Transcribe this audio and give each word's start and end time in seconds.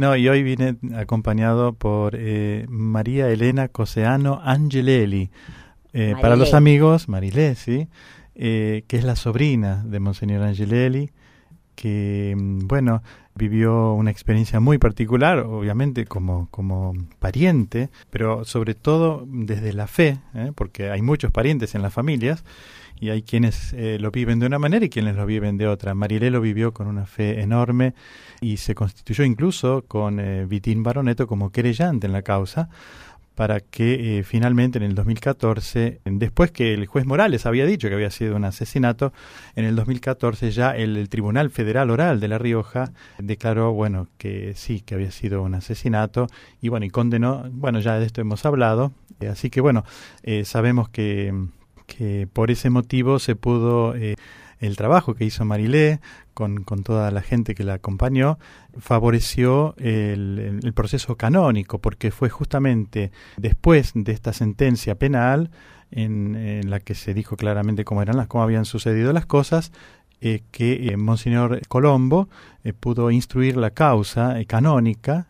No, 0.00 0.16
y 0.16 0.26
hoy 0.30 0.42
vine 0.42 0.76
acompañado 0.96 1.74
por 1.74 2.14
eh, 2.16 2.64
María 2.70 3.28
Elena 3.28 3.68
Coseano 3.68 4.40
Angelelli. 4.42 5.28
Eh, 5.92 6.14
para 6.18 6.36
los 6.36 6.54
amigos, 6.54 7.06
Marilé, 7.06 7.54
¿sí? 7.54 7.86
Eh, 8.34 8.84
que 8.88 8.96
es 8.96 9.04
la 9.04 9.14
sobrina 9.14 9.84
de 9.84 10.00
Monseñor 10.00 10.42
Angelelli, 10.42 11.10
que, 11.74 12.34
mm, 12.34 12.66
bueno, 12.66 13.02
vivió 13.34 13.92
una 13.92 14.10
experiencia 14.10 14.58
muy 14.58 14.78
particular, 14.78 15.40
obviamente 15.40 16.06
como, 16.06 16.48
como 16.50 16.94
pariente, 17.18 17.90
pero 18.08 18.46
sobre 18.46 18.74
todo 18.74 19.26
desde 19.26 19.74
la 19.74 19.86
fe, 19.86 20.16
¿eh? 20.34 20.52
porque 20.54 20.88
hay 20.88 21.02
muchos 21.02 21.30
parientes 21.30 21.74
en 21.74 21.82
las 21.82 21.92
familias 21.92 22.42
y 22.98 23.10
hay 23.10 23.22
quienes 23.22 23.72
eh, 23.72 23.98
lo 24.00 24.10
viven 24.10 24.40
de 24.40 24.46
una 24.46 24.58
manera 24.58 24.84
y 24.84 24.90
quienes 24.90 25.16
lo 25.16 25.26
viven 25.26 25.56
de 25.56 25.68
otra. 25.68 25.94
Marilé 25.94 26.30
lo 26.30 26.40
vivió 26.40 26.72
con 26.72 26.86
una 26.86 27.06
fe 27.06 27.40
enorme 27.40 27.94
y 28.40 28.56
se 28.56 28.74
constituyó 28.74 29.24
incluso 29.24 29.84
con 29.86 30.20
eh, 30.20 30.46
Vitín 30.46 30.82
Baroneto 30.82 31.26
como 31.26 31.50
querellante 31.50 32.06
en 32.06 32.12
la 32.12 32.22
causa 32.22 32.68
para 33.40 33.60
que 33.60 34.18
eh, 34.18 34.22
finalmente 34.22 34.76
en 34.76 34.84
el 34.84 34.94
2014, 34.94 36.02
después 36.04 36.50
que 36.50 36.74
el 36.74 36.84
juez 36.84 37.06
Morales 37.06 37.46
había 37.46 37.64
dicho 37.64 37.88
que 37.88 37.94
había 37.94 38.10
sido 38.10 38.36
un 38.36 38.44
asesinato, 38.44 39.14
en 39.56 39.64
el 39.64 39.76
2014 39.76 40.50
ya 40.50 40.76
el, 40.76 41.08
Tribunal 41.08 41.48
Federal 41.48 41.88
Oral 41.88 42.20
de 42.20 42.28
La 42.28 42.36
Rioja 42.36 42.92
declaró, 43.16 43.72
bueno, 43.72 44.08
que 44.18 44.52
sí, 44.56 44.82
que 44.82 44.94
había 44.94 45.10
sido 45.10 45.42
un 45.42 45.54
asesinato 45.54 46.26
y 46.60 46.68
bueno, 46.68 46.84
y 46.84 46.90
condenó, 46.90 47.48
bueno, 47.50 47.80
ya 47.80 47.98
de 47.98 48.04
esto 48.04 48.20
hemos 48.20 48.44
hablado, 48.44 48.92
eh, 49.20 49.28
así 49.28 49.48
que 49.48 49.62
bueno, 49.62 49.86
eh, 50.22 50.44
sabemos 50.44 50.90
que, 50.90 51.32
que 51.98 52.28
por 52.32 52.50
ese 52.50 52.70
motivo 52.70 53.18
se 53.18 53.34
pudo 53.34 53.94
el 53.94 54.76
trabajo 54.76 55.14
que 55.14 55.24
hizo 55.24 55.44
Marilé 55.44 56.00
con, 56.34 56.62
con, 56.64 56.82
toda 56.82 57.10
la 57.10 57.22
gente 57.22 57.54
que 57.54 57.64
la 57.64 57.74
acompañó 57.74 58.38
favoreció 58.78 59.74
el, 59.78 60.60
el, 60.62 60.72
proceso 60.74 61.16
canónico 61.16 61.78
porque 61.78 62.10
fue 62.10 62.28
justamente 62.28 63.10
después 63.36 63.92
de 63.94 64.12
esta 64.12 64.32
sentencia 64.32 64.94
penal 64.94 65.50
en, 65.90 66.36
en, 66.36 66.70
la 66.70 66.78
que 66.78 66.94
se 66.94 67.14
dijo 67.14 67.36
claramente 67.36 67.84
cómo 67.84 68.02
eran 68.02 68.16
las 68.16 68.28
cómo 68.28 68.44
habían 68.44 68.64
sucedido 68.64 69.12
las 69.12 69.26
cosas 69.26 69.72
eh, 70.22 70.42
que 70.50 70.88
eh, 70.88 70.96
Monseñor 70.96 71.60
Colombo 71.68 72.28
eh, 72.62 72.72
pudo 72.72 73.10
instruir 73.10 73.56
la 73.56 73.70
causa 73.70 74.36
canónica 74.46 75.28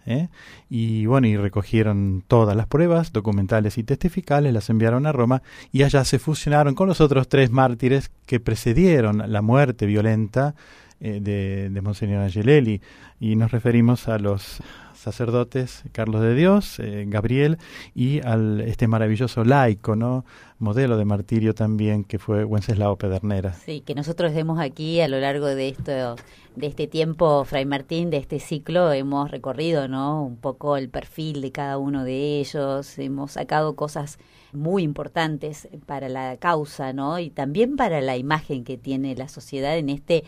y 0.69 1.07
bueno 1.07 1.29
y 1.29 1.37
recogieron 1.37 2.25
todas 2.27 2.57
las 2.57 2.67
pruebas 2.67 3.13
documentales 3.13 3.79
y 3.79 3.85
testificales 3.85 4.53
las 4.53 4.69
enviaron 4.69 5.07
a 5.07 5.13
Roma 5.13 5.43
y 5.71 5.85
allá 5.85 6.05
se 6.05 6.19
fusionaron 6.19 6.75
con 6.75 6.89
los 6.89 7.01
otros 7.01 7.29
tres 7.29 7.51
mártires 7.51 8.11
que 8.27 8.41
precedieron 8.41 9.23
la 9.31 9.43
muerte 9.43 9.87
violenta 9.87 10.57
de, 11.01 11.71
de 11.71 11.81
Monseñor 11.81 12.23
Angelelli 12.23 12.81
y 13.19 13.37
nos 13.37 13.51
referimos 13.51 14.09
a 14.09 14.19
los 14.19 14.63
sacerdotes 15.01 15.83
Carlos 15.93 16.21
de 16.21 16.35
Dios, 16.35 16.79
eh, 16.79 17.05
Gabriel 17.09 17.59
y 17.95 18.21
al 18.25 18.61
este 18.61 18.87
maravilloso 18.87 19.45
laico, 19.45 19.97
¿no? 19.97 20.25
modelo 20.59 20.99
de 20.99 21.07
martirio 21.07 21.55
también 21.55 22.05
que 22.05 22.19
fue 22.19 22.45
Wenceslao 22.45 22.97
Pedernera. 22.97 23.55
Sí, 23.55 23.81
que 23.81 23.95
nosotros 23.95 24.35
vemos 24.35 24.61
aquí 24.61 25.01
a 25.01 25.09
lo 25.09 25.19
largo 25.19 25.47
de 25.47 25.69
esto 25.69 26.17
de 26.57 26.67
este 26.67 26.87
tiempo, 26.87 27.45
Fray 27.45 27.65
Martín, 27.65 28.11
de 28.11 28.19
este 28.19 28.41
ciclo, 28.41 28.93
hemos 28.93 29.31
recorrido, 29.31 29.89
¿no? 29.89 30.23
Un 30.23 30.37
poco 30.37 30.77
el 30.77 30.91
perfil 30.91 31.41
de 31.41 31.53
cada 31.53 31.79
uno 31.79 32.05
de 32.05 32.41
ellos, 32.41 32.99
hemos 32.99 33.33
sacado 33.33 33.77
cosas 33.77 34.19
muy 34.53 34.83
importantes 34.83 35.69
para 35.87 36.09
la 36.09 36.37
causa, 36.39 36.93
¿no? 36.93 37.19
Y 37.19 37.31
también 37.31 37.77
para 37.77 38.01
la 38.01 38.17
imagen 38.17 38.65
que 38.65 38.77
tiene 38.77 39.15
la 39.15 39.29
sociedad 39.29 39.79
en 39.79 39.89
este 39.89 40.25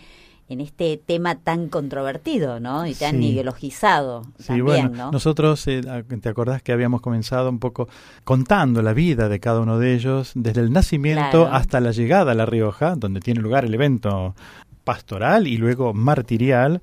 en 0.53 0.61
este 0.61 1.01
tema 1.05 1.37
tan 1.37 1.69
controvertido, 1.69 2.61
¿no? 2.61 2.87
Y 2.87 2.95
tan 2.95 3.23
ideologizado. 3.23 4.23
Sí, 4.39 4.61
bueno, 4.61 5.11
nosotros, 5.11 5.67
eh, 5.67 5.83
¿te 6.21 6.29
acordás 6.29 6.63
que 6.63 6.73
habíamos 6.73 7.01
comenzado 7.01 7.49
un 7.49 7.59
poco 7.59 7.89
contando 8.25 8.83
la 8.83 8.93
vida 8.93 9.29
de 9.29 9.41
cada 9.41 9.61
uno 9.61 9.79
de 9.79 9.95
ellos, 9.95 10.33
desde 10.35 10.61
el 10.61 10.73
nacimiento 10.73 11.47
hasta 11.47 11.81
la 11.81 11.93
llegada 11.93 12.33
a 12.33 12.35
La 12.35 12.47
Rioja, 12.47 12.95
donde 12.97 13.21
tiene 13.21 13.41
lugar 13.41 13.65
el 13.65 13.75
evento 13.75 14.35
pastoral 14.85 15.47
y 15.47 15.57
luego 15.57 15.95
martirial? 15.95 16.83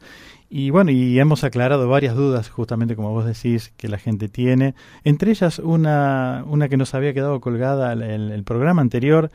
Y 0.51 0.71
bueno, 0.71 0.89
y 0.89 1.19
hemos 1.19 1.43
aclarado 1.43 1.87
varias 1.87 2.15
dudas, 2.15 2.49
justamente 2.49 2.95
como 2.95 3.11
vos 3.11 3.25
decís, 3.25 3.71
que 3.77 3.87
la 3.87 3.99
gente 3.99 4.29
tiene. 4.29 4.73
Entre 5.03 5.29
ellas, 5.29 5.59
una, 5.59 6.43
una 6.47 6.69
que 6.69 6.77
nos 6.77 6.95
había 6.95 7.13
quedado 7.13 7.39
colgada 7.39 7.93
en 7.93 8.01
el 8.01 8.43
programa 8.43 8.81
anterior, 8.81 9.29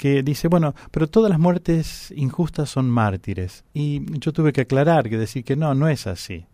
que 0.00 0.22
dice, 0.22 0.48
bueno, 0.48 0.74
pero 0.90 1.08
todas 1.08 1.28
las 1.28 1.38
muertes 1.38 2.10
injustas 2.16 2.70
son 2.70 2.88
mártires. 2.88 3.64
Y 3.74 4.00
yo 4.18 4.32
tuve 4.32 4.50
que 4.50 4.62
aclarar, 4.62 5.10
que 5.10 5.18
decir 5.18 5.44
que 5.44 5.56
no, 5.56 5.74
no 5.74 5.88
es 5.88 6.06
así. 6.06 6.46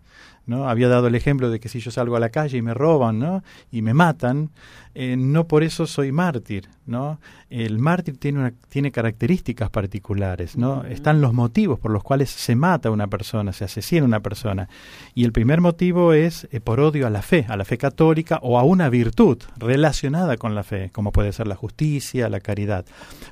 ¿No? 0.47 0.69
Había 0.69 0.89
dado 0.89 1.09
el 1.09 1.15
ejemplo 1.15 1.51
de 1.51 1.61
que 1.61 1.69
si 1.69 1.81
yo 1.81 1.91
salgo 1.91 2.17
a 2.17 2.21
la 2.21 2.31
calle 2.31 2.59
y 2.59 2.63
me 2.63 2.75
roban, 2.75 3.19
¿no? 3.19 3.43
Y 3.71 3.83
me 3.83 3.95
matan, 3.95 4.51
eh, 4.95 5.17
no 5.19 5.47
por 5.47 5.63
eso 5.63 5.87
soy 5.87 6.11
mártir, 6.11 6.69
¿no? 6.87 7.19
El 7.51 7.79
mártir 7.79 8.17
tiene, 8.17 8.39
una, 8.39 8.53
tiene 8.69 8.91
características 8.91 9.69
particulares, 9.69 10.57
¿no? 10.57 10.85
Están 10.85 11.21
los 11.21 11.35
motivos 11.35 11.79
por 11.79 11.91
los 11.91 12.03
cuales 12.03 12.31
se 12.31 12.57
mata 12.57 12.89
a 12.89 12.93
una 12.93 13.07
persona, 13.07 13.53
se 13.53 13.65
asesina 13.65 14.03
a 14.03 14.07
una 14.07 14.21
persona. 14.21 14.69
Y 15.15 15.25
el 15.25 15.33
primer 15.33 15.61
motivo 15.61 16.13
es 16.13 16.49
eh, 16.51 16.61
por 16.61 16.81
odio 16.81 17.07
a 17.07 17.11
la 17.11 17.23
fe, 17.23 17.45
a 17.49 17.57
la 17.57 17.65
fe 17.65 17.77
católica 17.77 18.39
o 18.43 18.59
a 18.59 18.63
una 18.63 18.89
virtud 18.89 19.39
relacionada 19.59 20.37
con 20.37 20.55
la 20.55 20.63
fe, 20.63 20.91
como 20.93 21.13
puede 21.13 21.33
ser 21.33 21.47
la 21.47 21.57
justicia, 21.57 22.29
la 22.29 22.41
caridad. 22.41 22.87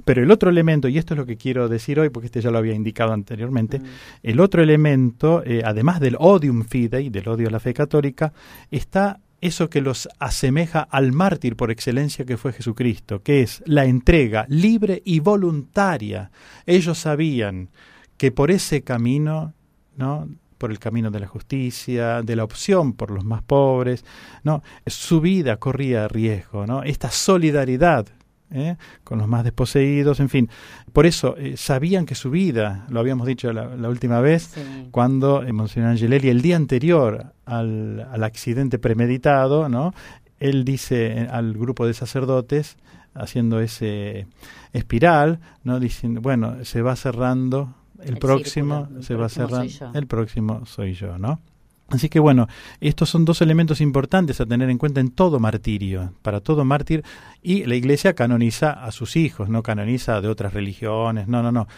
Pero 0.05 0.23
el 0.23 0.31
otro 0.31 0.51
elemento, 0.51 0.89
y 0.89 0.99
esto 0.99 1.15
es 1.15 1.19
lo 1.19 1.27
que 1.27 1.37
quiero 1.37 1.69
decir 1.69 1.99
hoy, 1.99 2.11
porque 2.11 2.27
este 2.27 2.41
ya 2.41 2.51
lo 2.51 2.59
había 2.59 2.75
indicado 2.75 3.13
anteriormente, 3.13 3.81
el 4.23 4.41
otro 4.41 4.63
elemento, 4.63 5.43
eh, 5.45 5.63
además 5.65 6.01
del 6.01 6.17
odium 6.19 6.65
fidei, 6.65 7.04
del 7.11 7.29
odio 7.29 7.49
a 7.49 7.51
la 7.51 7.61
fe 7.61 7.75
católica, 7.75 8.33
está 8.71 9.21
eso 9.41 9.69
que 9.69 9.83
los 9.83 10.09
asemeja 10.19 10.81
al 10.81 11.13
mártir 11.13 11.55
por 11.57 11.71
excelencia 11.71 12.25
que 12.25 12.39
fue 12.39 12.53
Jesucristo, 12.53 13.23
que 13.23 13.43
es 13.43 13.63
la 13.67 13.85
entrega 13.85 14.47
libre 14.49 15.03
y 15.05 15.21
voluntaria. 15.21 16.31
Ellos 16.65 16.99
sabían 16.99 17.69
que 18.17 18.33
por 18.33 18.51
ese 18.51 18.83
camino, 18.83 19.53
¿no? 19.97 20.29
por 20.57 20.71
el 20.71 20.79
camino 20.79 21.11
de 21.11 21.21
la 21.21 21.27
justicia, 21.27 22.23
de 22.23 22.37
la 22.37 22.45
opción 22.45 22.95
por 22.95 23.11
los 23.11 23.25
más 23.25 23.43
pobres, 23.43 24.05
no, 24.45 24.63
su 24.87 25.21
vida 25.21 25.59
corría 25.59 26.09
riesgo, 26.09 26.67
¿no? 26.67 26.83
Esta 26.83 27.11
solidaridad 27.11 28.07
¿eh? 28.50 28.77
con 29.03 29.19
los 29.19 29.28
más 29.28 29.44
desposeídos, 29.44 30.21
en 30.21 30.28
fin. 30.28 30.49
Por 30.93 31.06
eso 31.06 31.37
eh, 31.37 31.56
sabían 31.56 32.06
que 32.06 32.15
su 32.15 32.31
vida, 32.31 32.87
lo 32.88 33.00
habíamos 33.00 33.27
dicho 33.27 33.53
la, 33.53 33.88
última 33.88 34.21
vez, 34.21 34.55
cuando 34.91 35.43
eh, 35.43 35.53
Monseñor 35.53 35.91
Angelelli, 35.91 36.28
el 36.28 36.43
día 36.43 36.56
anterior 36.56 37.32
al, 37.44 38.06
al 38.10 38.25
accidente 38.25 38.78
premeditado, 38.78 39.69
¿no? 39.69 39.93
él 40.41 40.65
dice 40.65 41.28
al 41.31 41.55
grupo 41.55 41.87
de 41.87 41.94
sacerdotes, 41.94 42.77
haciendo 43.15 43.60
ese 43.60 44.27
espiral, 44.72 45.41
¿no? 45.62 45.81
diciendo, 45.81 46.21
bueno, 46.21 46.65
se 46.65 46.82
va 46.82 46.97
cerrando 46.97 47.75
el, 48.03 48.19
próximo, 48.19 48.88
se 49.00 49.15
va 49.15 49.28
cerrando, 49.28 49.72
el 49.94 50.06
próximo 50.06 50.66
soy 50.66 50.94
yo, 50.94 51.16
¿no? 51.19 51.41
Así 51.89 52.09
que 52.09 52.19
bueno, 52.19 52.49
estos 52.81 53.11
son 53.11 53.25
dos 53.25 53.43
elementos 53.43 53.81
importantes 53.81 54.41
a 54.41 54.47
tener 54.47 54.71
en 54.71 54.78
cuenta 54.78 55.00
en 55.00 55.11
todo 55.11 55.39
martirio, 55.39 56.15
para 56.22 56.41
todo 56.41 56.65
mártir, 56.65 57.05
y 57.43 57.65
la 57.65 57.75
Iglesia 57.75 58.15
canoniza 58.15 58.71
a 58.71 58.91
sus 58.91 59.17
hijos, 59.17 59.49
no 59.49 59.62
canoniza 59.62 60.21
de 60.21 60.28
otras 60.28 60.55
religiones, 60.55 61.28
no, 61.28 61.43
no, 61.43 61.53
no. 61.53 61.69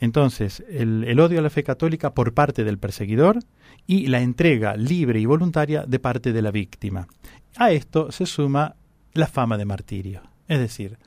Entonces, 0.00 0.62
el, 0.68 1.18
odio 1.18 1.38
a 1.38 1.42
la 1.42 1.50
fe 1.50 1.62
católica 1.62 2.12
por 2.12 2.34
parte 2.34 2.62
del 2.62 2.78
perseguidor 2.78 3.38
y 3.86 4.08
la 4.08 4.20
entrega 4.20 4.76
libre 4.76 5.20
y 5.20 5.26
voluntaria 5.26 5.84
de 5.86 5.98
parte 5.98 6.32
de 6.32 6.42
la 6.42 6.50
víctima. 6.50 7.06
A 7.56 7.70
esto 7.70 8.12
se 8.12 8.26
suma 8.26 8.76
la 9.14 9.26
fama 9.26 9.56
de 9.56 9.64
martirio, 9.64 10.22
es 10.46 10.58
decir, 10.58 10.98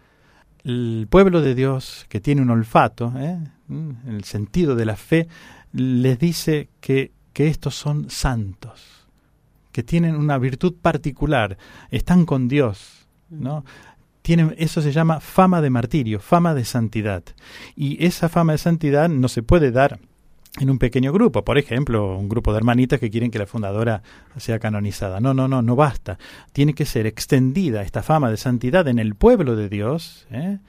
el 0.64 1.08
pueblo 1.10 1.42
de 1.42 1.54
Dios 1.54 2.06
que 2.10 2.22
tiene 2.22 2.42
un 2.42 2.50
olfato, 2.50 3.14
¿eh? 3.18 3.38
en 3.70 3.98
el 4.08 4.24
sentido 4.24 4.76
de 4.76 4.86
la 4.86 4.96
fe, 4.96 5.28
les 5.74 6.18
dice 6.18 6.70
que 6.80 7.12
que 7.38 7.50
estos 7.50 7.76
son 7.76 8.10
santos, 8.10 9.06
que 9.72 9.84
tienen 9.84 10.16
una 10.16 10.40
virtud 10.40 10.74
particular, 10.82 11.60
están 11.92 12.26
con 12.26 12.48
Dios, 12.48 13.08
¿no? 13.30 13.64
Tienen, 14.24 14.56
eso 14.58 14.82
se 14.82 14.92
llama 14.92 15.20
fama 15.20 15.62
de 15.62 15.70
martirio, 15.70 16.20
fama 16.20 16.56
de 16.56 16.66
santidad. 16.66 17.24
Y 17.76 18.04
esa 18.04 18.28
fama 18.28 18.54
de 18.54 18.58
santidad 18.58 19.08
no 19.08 19.28
se 19.28 19.44
puede 19.44 19.70
dar 19.70 20.00
en 20.60 20.70
un 20.70 20.80
pequeño 20.80 21.14
grupo, 21.14 21.44
por 21.44 21.58
ejemplo, 21.58 22.18
un 22.18 22.30
grupo 22.30 22.52
de 22.52 22.58
hermanitas 22.58 23.00
que 23.00 23.10
quieren 23.10 23.32
que 23.32 23.40
la 23.40 23.46
fundadora 23.46 24.02
sea 24.38 24.60
canonizada. 24.60 25.20
No, 25.20 25.34
no, 25.34 25.48
no, 25.48 25.62
no 25.62 25.76
basta. 25.76 26.18
Tiene 26.52 26.74
que 26.74 26.86
ser 26.86 27.06
extendida 27.06 27.82
esta 27.84 28.04
fama 28.04 28.30
de 28.30 28.38
santidad 28.38 28.88
en 28.88 29.00
el 29.00 29.16
pueblo 29.16 29.56
de 29.56 29.70
Dios, 29.70 30.28
¿eh? 30.32 30.60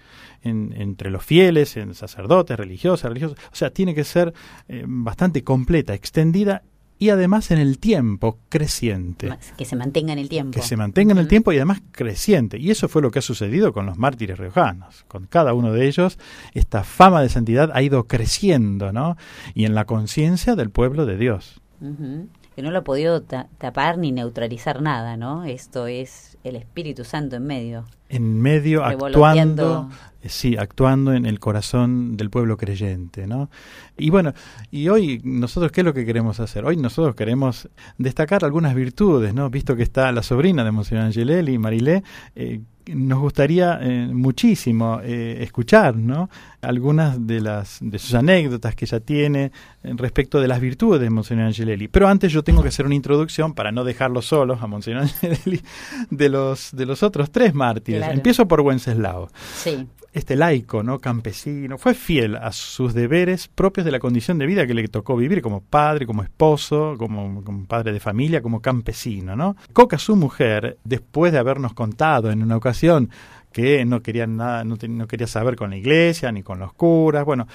entre 0.43 1.11
los 1.11 1.25
fieles, 1.25 1.77
en 1.77 1.95
sacerdotes, 1.95 2.57
religiosas, 2.57 3.09
religiosos. 3.09 3.39
O 3.53 3.57
sea, 3.57 3.71
tiene 3.71 3.95
que 3.95 4.05
ser 4.05 4.33
eh, 4.69 4.85
bastante 4.87 5.43
completa, 5.43 5.95
extendida 5.95 6.63
y 6.99 7.11
además 7.11 7.51
en 7.51 7.59
el 7.59 7.79
tiempo 7.79 8.39
creciente. 8.49 9.37
Que 9.57 9.65
se 9.65 9.77
mantenga 9.77 10.13
en 10.13 10.19
el 10.19 10.29
tiempo. 10.29 10.59
Que 10.59 10.67
se 10.67 10.77
mantenga 10.77 11.13
en 11.13 11.19
el 11.19 11.29
tiempo 11.29 11.53
y 11.53 11.57
además 11.57 11.81
creciente. 11.93 12.59
Y 12.59 12.71
eso 12.71 12.89
fue 12.89 13.03
lo 13.03 13.11
que 13.11 13.21
ha 13.21 13.23
sucedido 13.23 13.73
con 13.73 13.87
los 13.87 13.99
mártires 13.99 14.39
riojanos. 14.39 15.05
Con 15.09 15.27
cada 15.27 15.55
uno 15.55 15.73
de 15.73 15.87
ellos, 15.87 16.19
esta 16.55 16.85
fama 16.85 17.23
de 17.23 17.29
santidad 17.29 17.71
ha 17.75 17.83
ido 17.83 18.07
creciendo, 18.07 18.93
¿no? 18.93 19.17
Y 19.55 19.65
en 19.65 19.75
la 19.75 19.85
conciencia 19.85 20.57
del 20.57 20.71
pueblo 20.71 21.07
de 21.07 21.17
Dios. 21.17 21.61
que 21.81 22.63
no 22.63 22.73
lo 22.73 22.79
ha 22.79 22.85
podido 22.85 23.23
tapar 23.23 23.99
ni 23.99 24.11
neutralizar 24.11 24.83
nada, 24.83 25.17
¿no? 25.17 25.45
Esto 25.45 25.87
es 25.87 26.38
el 26.49 26.57
Espíritu 26.57 27.05
Santo 27.05 27.37
en 27.37 27.47
medio. 27.47 27.85
En 28.09 28.41
medio, 28.41 28.85
actuando, 28.85 29.91
eh, 30.23 30.29
sí, 30.29 30.57
actuando 30.57 31.13
en 31.13 31.27
el 31.27 31.39
corazón 31.39 32.17
del 32.17 32.31
pueblo 32.31 32.57
creyente, 32.57 33.27
¿no? 33.27 33.51
Y 33.97 34.11
bueno, 34.11 34.33
y 34.71 34.89
hoy 34.89 35.21
nosotros, 35.25 35.73
¿qué 35.73 35.83
es 35.83 35.85
lo 35.85 35.95
que 35.95 36.07
queremos 36.07 36.41
hacer? 36.41 36.65
Hoy 36.65 36.77
nosotros 36.77 37.15
queremos 37.15 37.69
destacar 37.99 38.45
algunas 38.45 38.75
virtudes, 38.75 39.35
¿no? 39.35 39.51
Visto 39.51 39.77
que 39.77 39.83
está 39.83 40.11
la 40.13 40.23
sobrina 40.23 40.65
de 40.65 40.71
Monseñor 40.71 41.05
Angelelli, 41.05 41.59
Marilé, 41.59 42.03
eh, 42.35 42.61
nos 42.95 43.19
gustaría 43.21 43.79
eh, 43.81 44.09
muchísimo 44.13 45.01
eh, 45.03 45.39
escuchar 45.41 45.97
¿no? 45.97 46.31
algunas 46.61 47.27
de 47.27 47.41
las 47.41 47.79
de 47.81 47.99
sus 47.99 48.15
anécdotas 48.15 48.75
que 48.75 48.85
ella 48.85 49.01
tiene 49.01 49.53
eh, 49.83 49.93
respecto 49.97 50.41
de 50.41 50.49
las 50.49 50.61
virtudes 50.61 51.01
de 51.01 51.11
Monseñor 51.11 51.47
Angelelli. 51.47 51.89
Pero 51.89 52.09
antes 52.09 52.33
yo 52.33 52.43
tengo 52.43 52.63
que 52.63 52.69
hacer 52.69 52.87
una 52.87 52.95
introducción 52.95 53.55
para 53.55 53.73
no 53.73 53.85
dejarlo 53.85 54.23
solos 54.23 54.63
a 54.63 54.67
Monseñor 54.67 55.03
Angelelli 55.03 55.63
de 56.11 56.29
los 56.29 56.71
de 56.73 56.87
los 56.87 57.03
otros 57.03 57.31
tres 57.31 57.55
mártires. 57.55 58.09
Empiezo 58.09 58.47
por 58.49 58.61
Wenceslao. 58.61 59.31
Sí 59.55 59.87
este 60.19 60.37
laico, 60.37 60.83
¿no? 60.83 60.99
campesino, 60.99 61.79
fue 61.79 61.95
fiel 61.95 62.37
a 62.37 62.53
sus 62.53 62.95
deberes 62.95 63.49
propios 63.49 63.85
de 63.85 63.93
la 63.93 63.99
condición 63.99 64.39
de 64.39 64.47
vida 64.47 64.67
que 64.67 64.75
le 64.75 64.87
tocó 64.89 65.17
vivir 65.17 65.41
como 65.43 65.61
padre, 65.61 66.07
como 66.07 66.23
esposo, 66.23 66.97
como, 66.99 67.43
padre 67.67 67.93
de 67.93 68.01
familia, 68.01 68.43
como 68.43 68.61
campesino, 68.61 69.37
¿no? 69.37 69.57
Coca, 69.73 69.99
su 69.99 70.17
mujer, 70.17 70.79
después 70.85 71.33
de 71.33 71.39
habernos 71.39 71.75
contado 71.75 72.31
en 72.31 72.43
una 72.43 72.57
ocasión 72.57 73.11
que 73.53 73.85
no 73.85 74.03
quería 74.03 74.27
nada, 74.27 74.65
no, 74.65 74.77
quería 74.77 75.27
saber 75.27 75.57
con 75.57 75.71
la 75.71 75.77
iglesia 75.77 76.31
ni 76.33 76.43
con 76.43 76.59
los 76.59 76.73
curas, 76.75 77.25
bueno, 77.25 77.47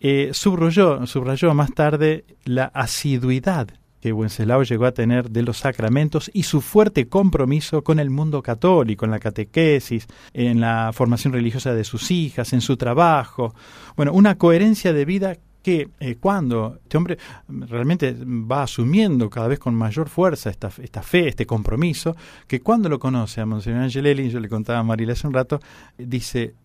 eh, 0.00 0.30
subrayó, 0.32 1.06
subrayó 1.06 1.54
más 1.54 1.72
tarde 1.72 2.24
la 2.44 2.64
asiduidad 2.64 3.68
que 4.02 4.12
Wenceslao 4.12 4.64
llegó 4.64 4.86
a 4.86 4.92
tener 4.92 5.30
de 5.30 5.42
los 5.42 5.58
sacramentos 5.58 6.28
y 6.34 6.42
su 6.42 6.60
fuerte 6.60 7.06
compromiso 7.06 7.84
con 7.84 8.00
el 8.00 8.10
mundo 8.10 8.42
católico, 8.42 9.04
en 9.04 9.12
la 9.12 9.20
catequesis, 9.20 10.08
en 10.34 10.60
la 10.60 10.90
formación 10.92 11.32
religiosa 11.32 11.72
de 11.72 11.84
sus 11.84 12.10
hijas, 12.10 12.52
en 12.52 12.60
su 12.60 12.76
trabajo. 12.76 13.54
Bueno, 13.96 14.12
una 14.12 14.36
coherencia 14.36 14.92
de 14.92 15.04
vida 15.04 15.36
que 15.62 15.88
eh, 16.00 16.16
cuando 16.16 16.80
este 16.82 16.96
hombre 16.96 17.16
realmente 17.46 18.16
va 18.20 18.64
asumiendo 18.64 19.30
cada 19.30 19.46
vez 19.46 19.60
con 19.60 19.76
mayor 19.76 20.08
fuerza 20.08 20.50
esta, 20.50 20.72
esta 20.82 21.02
fe, 21.02 21.28
este 21.28 21.46
compromiso, 21.46 22.16
que 22.48 22.60
cuando 22.60 22.88
lo 22.88 22.98
conoce 22.98 23.40
a 23.40 23.46
Monseñor 23.46 23.82
Angelelli, 23.82 24.30
yo 24.30 24.40
le 24.40 24.48
contaba 24.48 24.80
a 24.80 24.82
Marila 24.82 25.12
hace 25.12 25.28
un 25.28 25.34
rato, 25.34 25.60
dice, 25.96 26.56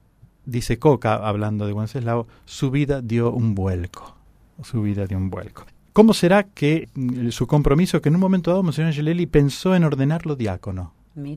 dice 0.44 0.80
Coca, 0.80 1.14
hablando 1.18 1.68
de 1.68 1.74
Wenceslao, 1.74 2.28
su 2.46 2.72
vida 2.72 3.04
dio 3.04 3.32
un 3.32 3.54
vuelco, 3.54 4.16
su 4.64 4.82
vida 4.82 5.06
dio 5.06 5.20
un 5.20 5.30
vuelco. 5.30 5.66
¿Cómo 5.98 6.14
será 6.14 6.44
que 6.44 6.90
mm, 6.94 7.30
su 7.30 7.48
compromiso, 7.48 8.00
que 8.04 8.10
en 8.10 8.14
un 8.14 8.22
momento 8.22 8.52
dado 8.52 8.62
Monseñor 8.62 8.90
Angelelli 8.90 9.26
pensó 9.26 9.74
en 9.74 9.84
ordenarlo 9.84 10.36
diácono? 10.36 10.94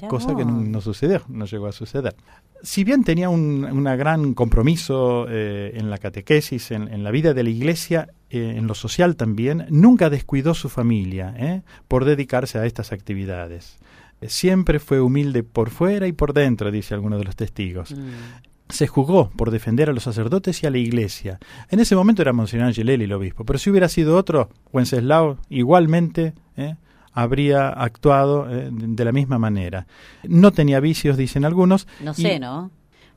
cosa 0.07 0.37
que 0.37 0.45
no, 0.45 0.83
sucedió, 0.83 1.23
no 1.29 1.47
llegó 1.47 1.67
a 1.67 1.73
suceder. 1.73 2.15
Si 2.63 2.85
bien 2.85 3.03
tenía 3.03 3.31
un 3.31 3.85
gran 3.85 4.35
compromiso 4.35 5.25
eh, 5.31 5.73
en 5.77 5.89
la 5.89 5.97
catequesis, 5.97 6.73
en, 6.73 7.03
la 7.03 7.11
vida 7.11 7.33
de 7.33 7.43
la 7.43 7.49
iglesia, 7.49 8.09
eh, 8.29 8.57
en 8.59 8.67
lo 8.67 8.75
social 8.75 9.17
también, 9.17 9.65
nunca 9.71 10.11
descuidó 10.11 10.53
su 10.53 10.69
familia 10.69 11.35
eh, 11.39 11.63
por 11.89 12.05
dedicarse 12.05 12.59
a 12.59 12.67
estas 12.67 12.93
actividades. 12.93 13.79
Siempre 14.27 14.79
fue 14.79 15.01
humilde 15.01 15.43
por 15.43 15.71
fuera 15.71 16.07
y 16.07 16.13
por 16.13 16.35
dentro, 16.35 16.71
dice 16.71 16.93
alguno 16.93 17.17
de 17.17 17.25
los 17.25 17.35
testigos. 17.35 17.93
Mm 17.93 18.50
se 18.71 18.87
jugó 18.87 19.31
por 19.31 19.51
defender 19.51 19.91
a 19.91 19.93
los 19.93 20.05
sacerdotes 20.05 20.63
y 20.63 20.67
a 20.67 20.71
la 20.71 20.79
iglesia. 20.79 21.39
En 21.69 21.81
ese 21.81 21.97
momento 21.97 22.23
era 22.23 22.33
Monseñor 22.33 22.67
Angelelli 22.67 23.05
el 23.05 23.13
obispo, 23.13 23.45
pero 23.45 23.59
si 23.59 23.71
hubiera 23.71 23.89
sido 23.89 24.17
otro, 24.17 24.49
Wenceslao 24.73 25.39
igualmente 25.49 26.35
¿eh? 26.57 26.77
habría 27.13 27.69
actuado 27.69 28.51
eh, 28.51 28.69
de 28.71 29.05
la 29.05 29.13
misma 29.13 29.39
manera. 29.39 29.87
No 30.25 30.53
tenía 30.53 30.81
vicios, 30.81 31.17
dicen 31.17 31.45
algunos. 31.45 31.87
No 32.01 32.15
sé, 32.15 32.39
¿no? 32.39 32.71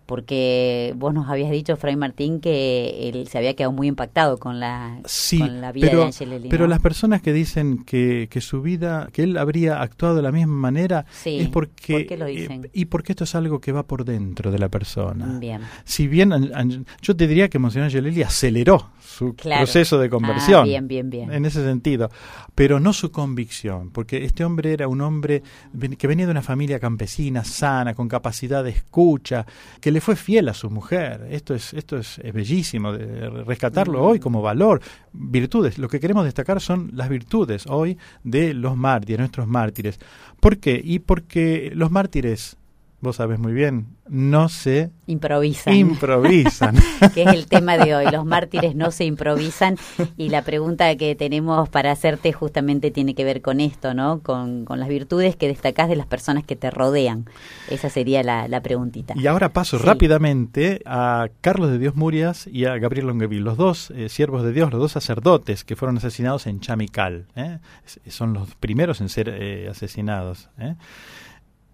Porque 0.06 0.94
vos 0.98 1.14
nos 1.14 1.30
habías 1.30 1.52
dicho, 1.52 1.76
Fray 1.78 1.96
Martín, 1.96 2.40
que 2.40 3.10
él 3.10 3.28
se 3.28 3.38
había 3.38 3.56
quedado 3.56 3.72
muy 3.72 3.88
impactado 3.88 4.38
con 4.38 4.60
la, 4.60 5.00
con 5.38 5.62
la 5.62 5.72
vida 5.72 5.88
de 5.88 6.04
Angelelli. 6.04 6.50
Pero 6.50 6.68
las 6.68 6.80
personas 6.80 7.22
que 7.22 7.34
dicen 7.34 7.84
que, 7.84 8.28
que, 8.30 8.42
su 8.42 8.62
vida, 8.62 9.10
que 9.14 9.24
él 9.24 9.38
habría 9.38 9.82
actuado 9.82 10.16
de 10.16 10.22
la 10.22 10.32
misma 10.32 10.54
manera, 10.54 11.06
es 11.26 11.50
porque... 11.50 11.94
¿por 11.94 12.06
qué 12.06 12.18
lo 12.18 12.26
dicen? 12.26 12.70
y 12.74 12.86
porque 12.86 13.14
esto 13.14 13.24
es 13.24 13.36
algo 13.36 13.60
que 13.60 13.72
va 13.72 13.84
por 13.84 14.06
dentro 14.06 14.52
de 14.52 14.60
la 14.60 14.70
persona. 14.70 15.40
Bien. 15.40 15.62
Si 15.84 16.08
bien, 16.08 16.32
yo 17.02 17.16
te 17.16 17.28
diría 17.28 17.50
que 17.50 17.60
Monseñor 17.60 17.86
Angelelli 17.86 18.24
aceleró 18.24 18.92
su 19.06 19.36
proceso 19.36 20.00
de 20.00 20.10
conversión. 20.10 20.62
Ah, 20.62 20.64
bien, 20.64 20.88
bien, 20.88 21.10
bien. 21.10 21.32
En 21.32 21.46
ese 21.46 21.64
sentido. 21.64 22.10
Pero 22.56 22.80
no 22.80 22.94
su 22.94 23.12
convicción, 23.12 23.92
porque 23.92 24.24
este 24.24 24.46
hombre 24.46 24.74
era 24.74 24.88
un 24.88 25.02
hombre 25.02 25.44
que 25.98 26.08
venía 26.08 26.26
de 26.26 26.32
una 26.32 26.42
familia 26.42 26.80
campesina, 26.80 27.44
sana, 27.44 27.94
con 27.94 28.08
capacidad 28.08 28.64
de 28.64 28.72
escucha, 28.72 29.46
que 29.82 29.92
le 29.92 30.02
fue 30.02 30.16
fiel 30.16 30.50
a 30.50 30.54
su 30.54 30.70
mujer. 30.70 31.28
Esto 31.30 31.54
es, 31.54 31.74
esto 31.74 31.98
es, 31.98 32.20
bellísimo, 32.34 32.94
de 32.94 33.30
rescatarlo 33.30 34.04
hoy 34.04 34.20
como 34.20 34.42
valor. 34.42 34.82
Virtudes, 35.12 35.78
lo 35.78 35.90
que 35.90 36.00
queremos 36.00 36.26
destacar 36.26 36.62
son 36.62 36.92
las 36.94 37.10
virtudes 37.10 37.66
hoy 37.68 37.98
de 38.24 38.54
los 38.54 38.78
mártires, 38.78 39.20
nuestros 39.20 39.48
mártires. 39.48 40.00
¿Por 40.40 40.58
qué? 40.58 40.82
Y 40.84 41.00
porque 41.00 41.72
los 41.74 41.92
mártires 41.92 42.58
vos 43.04 43.18
sabes 43.18 43.38
muy 43.38 43.52
bien, 43.52 43.88
no 44.08 44.48
se 44.48 44.90
improvisan. 45.08 45.76
Improvisan. 45.76 46.76
que 47.14 47.24
es 47.24 47.34
el 47.34 47.48
tema 47.48 47.78
de 47.78 47.94
hoy. 47.94 48.06
Los 48.10 48.26
mártires 48.26 48.76
no 48.76 48.92
se 48.92 49.04
improvisan. 49.04 49.78
Y 50.16 50.30
la 50.30 50.42
pregunta 50.44 50.96
que 50.96 51.14
tenemos 51.14 51.68
para 51.68 51.92
hacerte 51.92 52.32
justamente 52.32 52.92
tiene 52.92 53.14
que 53.14 53.26
ver 53.26 53.42
con 53.42 53.60
esto, 53.60 53.94
¿no? 53.94 54.22
Con, 54.22 54.66
las 54.70 54.88
virtudes 54.88 55.36
que 55.36 55.50
destacás 55.50 55.90
de 55.90 55.98
las 55.98 56.08
personas 56.08 56.46
que 56.46 56.56
te 56.56 56.72
rodean. 56.72 57.26
Esa 57.70 57.90
sería 57.90 58.24
la, 58.24 58.62
preguntita. 58.62 59.14
Y 59.18 59.28
ahora 59.28 59.50
paso 59.50 59.78
rápidamente 59.78 60.82
a 60.86 61.28
Carlos 61.42 61.70
de 61.70 61.80
Dios 61.80 61.96
Murias 61.96 62.48
y 62.48 62.66
a 62.66 62.78
Gabriel 62.78 63.08
Longueville, 63.08 63.44
los 63.44 63.58
dos 63.58 63.92
eh, 63.92 64.08
siervos 64.08 64.44
de 64.44 64.54
Dios, 64.54 64.72
los 64.72 64.80
dos 64.80 64.94
sacerdotes 64.94 65.66
que 65.66 65.76
fueron 65.76 65.98
asesinados 65.98 66.48
en 66.48 66.62
Chamical. 66.62 67.28
¿eh? 67.36 67.60
Son 68.08 68.34
los 68.34 68.56
primeros 68.56 69.02
en 69.02 69.10
ser 69.10 69.28
eh, 69.28 69.68
asesinados. 69.70 70.50
¿eh? 70.58 70.76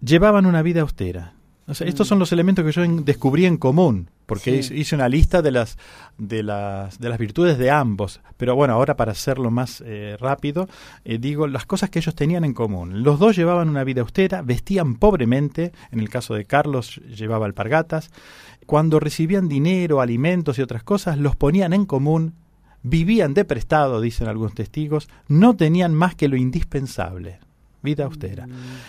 Llevaban 0.00 0.46
una 0.46 0.62
vida 0.62 0.82
austera. 0.82 1.34
Estos 1.78 2.08
son 2.08 2.18
mm. 2.18 2.20
los 2.20 2.32
elementos 2.32 2.64
que 2.64 2.72
yo 2.72 2.82
descubrí 3.02 3.46
en 3.46 3.56
común, 3.56 4.10
porque 4.26 4.56
hice 4.56 4.94
una 4.96 5.08
lista 5.08 5.40
de 5.40 5.52
las, 5.52 5.78
de, 6.18 6.42
las, 6.42 6.98
de 6.98 7.08
las 7.08 7.18
virtudes 7.18 7.58
de 7.58 7.70
ambos. 7.70 8.20
Pero 8.36 8.56
bueno, 8.56 8.74
ahora 8.74 8.96
para 8.96 9.12
hacerlo 9.12 9.50
más 9.52 9.82
eh, 9.86 10.16
rápido, 10.18 10.68
eh, 11.04 11.18
digo 11.18 11.46
las 11.46 11.66
cosas 11.66 11.90
que 11.90 12.00
ellos 12.00 12.14
tenían 12.14 12.44
en 12.44 12.54
común. 12.54 13.04
Los 13.04 13.20
dos 13.20 13.36
llevaban 13.36 13.68
una 13.68 13.84
vida 13.84 14.00
austera, 14.00 14.42
vestían 14.42 14.96
pobremente, 14.96 15.72
en 15.92 16.00
el 16.00 16.08
caso 16.08 16.34
de 16.34 16.44
Carlos 16.44 16.96
llevaba 16.96 17.46
alpargatas. 17.46 18.10
Cuando 18.66 18.98
recibían 18.98 19.48
dinero, 19.48 20.00
alimentos 20.00 20.58
y 20.58 20.62
otras 20.62 20.82
cosas, 20.82 21.18
los 21.18 21.36
ponían 21.36 21.72
en 21.72 21.86
común, 21.86 22.34
vivían 22.82 23.32
de 23.32 23.44
prestado, 23.44 24.00
dicen 24.00 24.26
algunos 24.26 24.54
testigos, 24.54 25.08
no 25.28 25.56
tenían 25.56 25.94
más 25.94 26.16
que 26.16 26.28
lo 26.28 26.36
indispensable 26.36 27.38
vida 27.82 28.04
austera. 28.04 28.46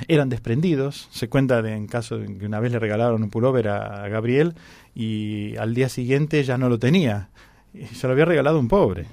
Eran 0.08 0.30
desprendidos, 0.30 1.08
se 1.12 1.30
cuenta 1.30 1.62
de, 1.62 1.74
en 1.74 1.88
caso 1.88 2.18
de 2.18 2.38
que 2.38 2.46
una 2.46 2.60
vez 2.60 2.72
le 2.72 2.80
regalaron 2.80 3.24
un 3.24 3.30
pullover 3.30 3.68
a 3.70 4.08
Gabriel 4.08 4.56
y 4.94 5.56
al 5.58 5.74
día 5.74 5.90
siguiente 5.90 6.44
ya 6.44 6.58
no 6.58 6.70
lo 6.70 6.80
tenía 6.80 7.30
se 7.74 8.06
lo 8.06 8.14
había 8.14 8.26
regalado 8.26 8.60
un 8.60 8.68
pobre. 8.68 9.06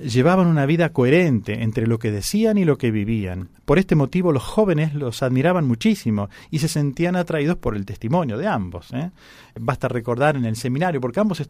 Llevaban 0.00 0.46
una 0.46 0.64
vida 0.64 0.90
coherente 0.90 1.62
entre 1.62 1.86
lo 1.86 1.98
que 1.98 2.12
decían 2.12 2.56
y 2.56 2.64
lo 2.64 2.78
que 2.78 2.92
vivían. 2.92 3.48
Por 3.64 3.78
este 3.78 3.96
motivo 3.96 4.32
los 4.32 4.44
jóvenes 4.44 4.94
los 4.94 5.22
admiraban 5.22 5.66
muchísimo 5.66 6.28
y 6.50 6.60
se 6.60 6.68
sentían 6.68 7.16
atraídos 7.16 7.56
por 7.56 7.76
el 7.76 7.84
testimonio 7.84 8.38
de 8.38 8.46
ambos. 8.46 8.92
¿eh? 8.92 9.10
Basta 9.58 9.88
recordar 9.88 10.36
en 10.36 10.44
el 10.44 10.54
seminario, 10.54 11.00
porque 11.00 11.20
ambos 11.20 11.42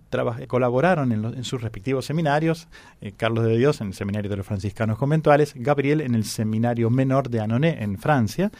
colaboraron 0.46 1.12
en, 1.12 1.44
sus 1.44 1.60
respectivos 1.60 2.06
seminarios, 2.06 2.68
eh, 3.00 3.12
Carlos 3.16 3.44
de 3.44 3.58
Dios 3.58 3.80
en 3.82 3.88
el 3.88 3.94
seminario 3.94 4.30
de 4.30 4.36
los 4.36 4.46
franciscanos 4.46 4.96
conventuales, 4.96 5.52
Gabriel 5.54 6.00
en 6.00 6.14
el 6.14 6.24
seminario 6.24 6.88
menor 6.88 7.28
de 7.28 7.40
Anoné 7.40 7.82
en 7.82 7.98
Francia. 7.98 8.50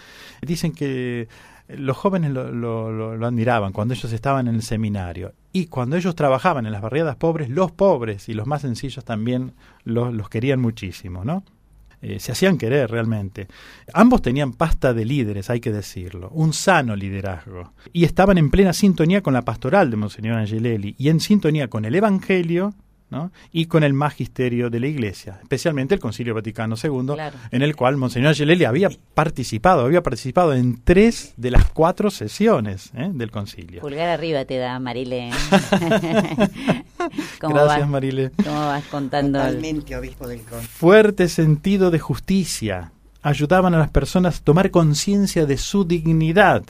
Dicen 0.43 0.73
que 0.73 1.29
los 1.77 1.97
jóvenes 1.97 2.33
lo, 2.33 2.51
lo, 2.53 3.27
admiraban 3.27 3.73
cuando 3.73 3.95
ellos 3.95 4.13
estaban 4.13 4.49
en 4.49 4.57
el 4.57 4.63
seminario. 4.63 5.33
Y 5.53 5.67
cuando 5.67 5.97
ellos 5.97 6.15
trabajaban 6.15 6.67
en 6.67 6.73
las 6.73 6.83
barriadas 6.83 7.17
pobres, 7.17 7.49
los 7.49 7.73
pobres 7.73 8.29
y 8.29 8.35
los 8.35 8.47
más 8.47 8.63
sencillos 8.63 9.05
también 9.05 9.53
los, 9.85 10.15
los 10.15 10.29
querían 10.29 10.61
muchísimo, 10.61 11.25
¿no? 11.25 11.45
Eh, 12.03 12.19
se 12.19 12.33
hacían 12.33 12.57
querer 12.57 12.91
realmente. 12.91 13.47
Ambos 13.93 14.23
tenían 14.23 14.53
pasta 14.53 14.95
de 14.95 15.05
líderes, 15.05 15.51
hay 15.51 15.61
que 15.61 15.71
decirlo, 15.71 16.31
un 16.31 16.55
sano 16.55 16.97
liderazgo. 16.97 17.75
Y 17.93 18.05
estaban 18.05 18.39
en 18.39 18.51
plena 18.51 18.73
sintonía 18.73 19.23
con 19.23 19.35
la 19.35 19.43
pastoral 19.43 19.91
de 19.91 19.97
Monseñor 19.97 20.39
Angelelli 20.39 20.95
y 20.97 21.11
en 21.11 21.21
sintonía 21.21 21.69
con 21.69 21.85
el 21.85 21.95
Evangelio 21.95 22.75
y 23.53 23.67
con 23.67 23.83
el 23.83 23.93
magisterio 23.93 24.71
de 24.71 24.81
la 24.81 24.87
Iglesia, 24.87 25.39
especialmente 25.43 25.95
el 25.95 26.01
Concilio 26.01 26.35
Vaticano 26.35 26.77
II, 26.83 27.15
en 27.51 27.63
el 27.63 27.77
cual 27.77 27.97
Monseñor 27.97 28.29
Angelelli 28.31 28.65
había 28.65 28.91
participado, 29.15 29.85
había 29.85 30.03
participado 30.03 30.55
en 30.55 30.81
tres 30.83 31.35
de 31.37 31.51
las 31.51 31.71
cuatro 31.71 32.11
sesiones 32.11 32.91
¿eh? 32.95 33.11
del 33.13 33.31
concilio. 33.31 33.81
Pulgar 33.81 34.09
arriba 34.09 34.45
te 34.45 34.59
da, 34.59 34.79
Marile. 34.79 35.31
Gracias, 37.41 37.89
Marile. 37.89 38.31
¿Cómo 38.45 38.61
vas 38.61 38.85
contando? 38.85 39.39
Totalmente, 39.39 39.97
obispo 39.97 40.29
del 40.29 40.41
Fuerte 40.41 41.29
sentido 41.29 41.91
de 41.91 41.99
justicia. 41.99 42.93
Ayudaban 43.23 43.75
a 43.75 43.79
las 43.79 43.91
personas 43.91 44.39
a 44.39 44.45
tomar 44.45 44.71
conciencia 44.71 45.47
de 45.47 45.59
su 45.59 45.85
dignidad 45.85 46.63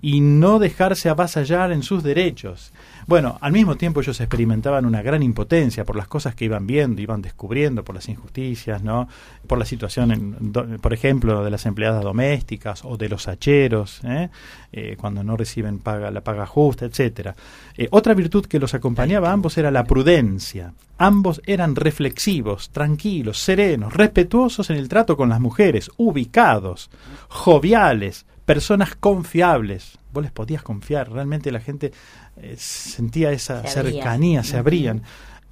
y 0.00 0.20
no 0.20 0.58
dejarse 0.58 1.08
avasallar 1.08 1.72
en 1.72 1.82
sus 1.82 2.02
derechos. 2.02 2.72
Bueno, 3.06 3.38
al 3.40 3.52
mismo 3.52 3.76
tiempo 3.76 4.00
ellos 4.00 4.20
experimentaban 4.20 4.86
una 4.86 5.02
gran 5.02 5.22
impotencia 5.22 5.84
por 5.84 5.96
las 5.96 6.08
cosas 6.08 6.34
que 6.34 6.44
iban 6.44 6.66
viendo, 6.66 7.02
iban 7.02 7.22
descubriendo, 7.22 7.84
por 7.84 7.94
las 7.94 8.08
injusticias, 8.08 8.82
¿no? 8.82 9.08
Por 9.46 9.58
la 9.58 9.64
situación, 9.64 10.78
por 10.80 10.92
ejemplo, 10.92 11.44
de 11.44 11.50
las 11.50 11.66
empleadas 11.66 12.02
domésticas 12.02 12.84
o 12.84 12.96
de 12.96 13.08
los 13.08 13.28
hacheros, 13.28 14.00
¿eh? 14.04 14.30
Eh, 14.72 14.96
cuando 14.98 15.22
no 15.22 15.36
reciben 15.36 15.78
paga, 15.78 16.10
la 16.10 16.22
paga 16.22 16.46
justa, 16.46 16.86
etcétera. 16.86 17.34
Eh, 17.76 17.88
otra 17.90 18.14
virtud 18.14 18.46
que 18.46 18.58
los 18.58 18.74
acompañaba 18.74 19.30
a 19.30 19.32
ambos 19.32 19.58
era 19.58 19.70
la 19.70 19.84
prudencia. 19.84 20.72
Ambos 20.98 21.42
eran 21.46 21.74
reflexivos, 21.74 22.70
tranquilos, 22.70 23.38
serenos, 23.38 23.92
respetuosos 23.92 24.70
en 24.70 24.76
el 24.76 24.88
trato 24.88 25.16
con 25.16 25.28
las 25.28 25.40
mujeres, 25.40 25.90
ubicados, 25.96 26.90
joviales, 27.28 28.24
personas 28.52 28.94
confiables. 28.96 29.98
Vos 30.12 30.22
les 30.22 30.30
podías 30.30 30.62
confiar, 30.62 31.10
realmente 31.10 31.50
la 31.50 31.60
gente 31.60 31.90
eh, 32.36 32.54
sentía 32.58 33.32
esa 33.32 33.66
cercanía, 33.66 34.42
se 34.42 34.58
abrían. 34.58 35.02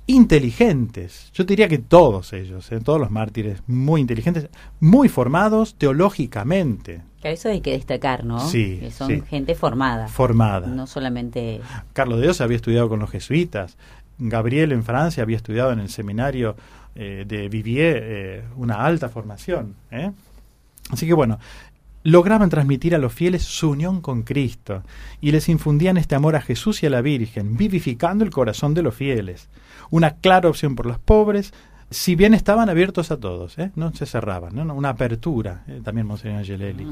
Inteligentes, 0.07 1.30
yo 1.33 1.45
diría 1.45 1.66
que 1.66 1.78
todos 1.78 2.35
ellos, 2.35 2.71
eh, 2.71 2.80
todos 2.80 3.00
los 3.00 3.11
mártires, 3.11 3.62
muy 3.66 4.02
inteligentes, 4.02 4.50
muy 4.80 5.09
formados 5.09 5.76
teológicamente. 5.76 7.00
Que 7.23 7.33
eso 7.33 7.49
hay 7.49 7.62
que 7.62 7.73
destacar, 7.73 8.25
¿no? 8.25 8.40
Sí. 8.40 8.76
Que 8.80 8.90
son 8.90 9.25
gente 9.25 9.54
formada. 9.54 10.09
Formada. 10.09 10.66
No 10.66 10.87
solamente. 10.87 11.62
Carlos 11.95 12.19
de 12.19 12.25
Dios 12.25 12.42
había 12.42 12.57
estudiado 12.57 12.90
con 12.90 12.99
los 12.99 13.11
jesuitas. 13.11 13.78
Gabriel 14.19 14.73
en 14.73 14.85
Francia 14.85 15.23
había 15.23 15.38
estudiado 15.38 15.73
en 15.73 15.80
el 15.80 15.88
seminario 15.88 16.54
eh, 16.95 17.25
de 17.26 17.49
Vivier 17.49 18.45
una 18.57 18.85
alta 18.85 19.09
formación. 19.09 19.76
Así 20.90 21.07
que 21.07 21.14
bueno, 21.14 21.38
lograban 22.02 22.50
transmitir 22.50 22.95
a 22.95 22.99
los 22.99 23.12
fieles 23.12 23.42
su 23.42 23.71
unión 23.71 24.00
con 24.00 24.23
Cristo 24.23 24.83
y 25.21 25.33
les 25.33 25.49
infundían 25.49 25.97
este 25.97 26.14
amor 26.14 26.37
a 26.37 26.40
Jesús 26.40 26.83
y 26.83 26.87
a 26.87 26.90
la 26.90 27.02
Virgen, 27.02 27.57
vivificando 27.57 28.25
el 28.25 28.30
corazón 28.30 28.75
de 28.75 28.83
los 28.83 28.95
fieles. 28.95 29.49
Una 29.90 30.16
clara 30.16 30.49
opción 30.49 30.76
por 30.76 30.87
los 30.87 30.99
pobres, 30.99 31.52
si 31.90 32.14
bien 32.14 32.35
estaban 32.35 32.71
abiertos 32.71 33.11
a 33.11 33.19
todos, 33.19 33.59
¿eh? 33.59 33.73
no 33.75 33.92
se 33.92 34.07
cerraban, 34.07 34.54
¿no? 34.54 34.75
una 34.75 34.90
apertura, 34.90 35.64
¿eh? 35.66 35.80
también 35.85 36.07
Monseñor 36.07 36.45
Geleli. 36.45 36.87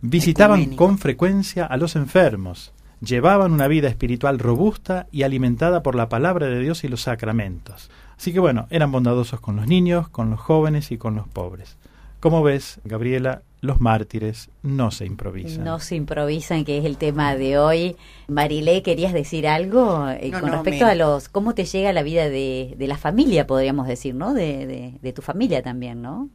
Visitaban 0.00 0.76
con 0.76 0.98
frecuencia 0.98 1.66
a 1.66 1.76
los 1.76 1.96
enfermos, 1.96 2.72
llevaban 3.00 3.52
una 3.52 3.68
vida 3.68 3.88
espiritual 3.88 4.38
robusta 4.38 5.08
y 5.10 5.24
alimentada 5.24 5.82
por 5.82 5.94
la 5.94 6.08
palabra 6.08 6.46
de 6.46 6.60
Dios 6.60 6.84
y 6.84 6.88
los 6.88 7.02
sacramentos. 7.02 7.90
Así 8.16 8.32
que 8.32 8.40
bueno, 8.40 8.66
eran 8.70 8.92
bondadosos 8.92 9.40
con 9.40 9.56
los 9.56 9.66
niños, 9.66 10.08
con 10.08 10.30
los 10.30 10.40
jóvenes 10.40 10.90
y 10.92 10.98
con 10.98 11.16
los 11.16 11.28
pobres. 11.28 11.76
Como 12.20 12.42
ves, 12.42 12.80
Gabriela, 12.84 13.42
los 13.60 13.80
mártires 13.80 14.50
no 14.62 14.90
se 14.90 15.04
improvisan. 15.04 15.64
No 15.64 15.80
se 15.80 15.96
improvisan, 15.96 16.64
que 16.64 16.78
es 16.78 16.84
el 16.84 16.96
tema 16.96 17.34
de 17.34 17.58
hoy. 17.58 17.96
Marilé, 18.28 18.82
¿querías 18.82 19.12
decir 19.12 19.48
algo 19.48 20.08
eh, 20.08 20.30
con 20.30 20.50
respecto 20.52 20.86
a 20.86 20.94
los... 20.94 21.28
¿Cómo 21.28 21.54
te 21.54 21.64
llega 21.64 21.92
la 21.92 22.02
vida 22.02 22.28
de, 22.28 22.74
de 22.76 22.86
la 22.86 22.96
familia, 22.96 23.46
podríamos 23.46 23.88
decir, 23.88 24.14
¿no? 24.14 24.34
De, 24.34 24.98
de, 25.00 25.12
tu 25.12 25.22
familia 25.22 25.62
también, 25.62 26.02
¿no? 26.02 26.28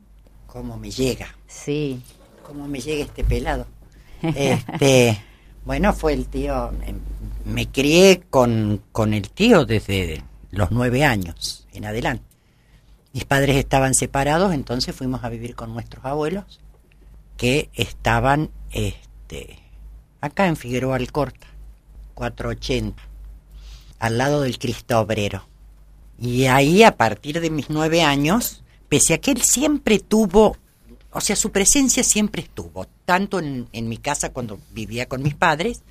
¿Cómo 0.48 0.78
me 0.78 0.92
llega? 0.92 1.28
Sí. 1.48 2.02
¿Cómo 2.46 2.68
me 2.68 2.80
llega 2.80 3.04
este 3.06 3.24
pelado? 3.24 3.66
Este, 4.22 5.18
bueno, 5.66 5.94
fue 5.94 6.14
el 6.14 6.28
tío... 6.28 6.72
Me 7.46 7.68
crié 7.68 8.24
con, 8.30 8.82
con 8.94 9.14
el 9.14 9.30
tío 9.30 9.66
desde 9.66 10.24
los 10.52 10.72
nueve 10.72 11.04
años 11.04 11.68
en 11.74 11.86
adelante. 11.86 12.24
Mis 13.12 13.26
padres 13.26 13.58
estaban 13.58 13.94
separados, 13.94 14.54
entonces 14.54 14.96
fuimos 14.96 15.24
a 15.24 15.30
vivir 15.30 15.56
con 15.56 15.74
nuestros 15.74 16.04
abuelos, 16.06 16.62
que 17.38 17.70
estaban 17.74 18.52
este, 18.72 19.60
acá 20.22 20.48
en 20.48 20.56
Figueroa 20.56 20.98
Alcorta, 20.98 21.48
480, 22.14 23.02
al 24.00 24.18
lado 24.18 24.42
del 24.42 24.60
Cristo 24.60 25.00
Obrero. 25.00 25.48
Y 26.20 26.46
ahí, 26.46 26.84
a 26.84 26.96
partir 26.96 27.42
de 27.42 27.50
mis 27.50 27.70
nueve 27.70 28.04
años, 28.04 28.64
pese 28.88 29.16
a 29.16 29.18
que 29.18 29.32
él 29.32 29.42
siempre 29.42 30.00
tuvo, 30.00 30.58
o 31.12 31.22
sea, 31.22 31.36
su 31.36 31.52
presencia 31.52 32.04
siempre 32.04 32.44
estuvo, 32.44 32.86
tanto 33.06 33.40
en, 33.40 33.68
en 33.74 33.90
mi 33.90 33.98
casa 33.98 34.32
cuando 34.32 34.60
vivía 34.72 35.08
con 35.08 35.24
mis 35.24 35.36
padres, 35.36 35.82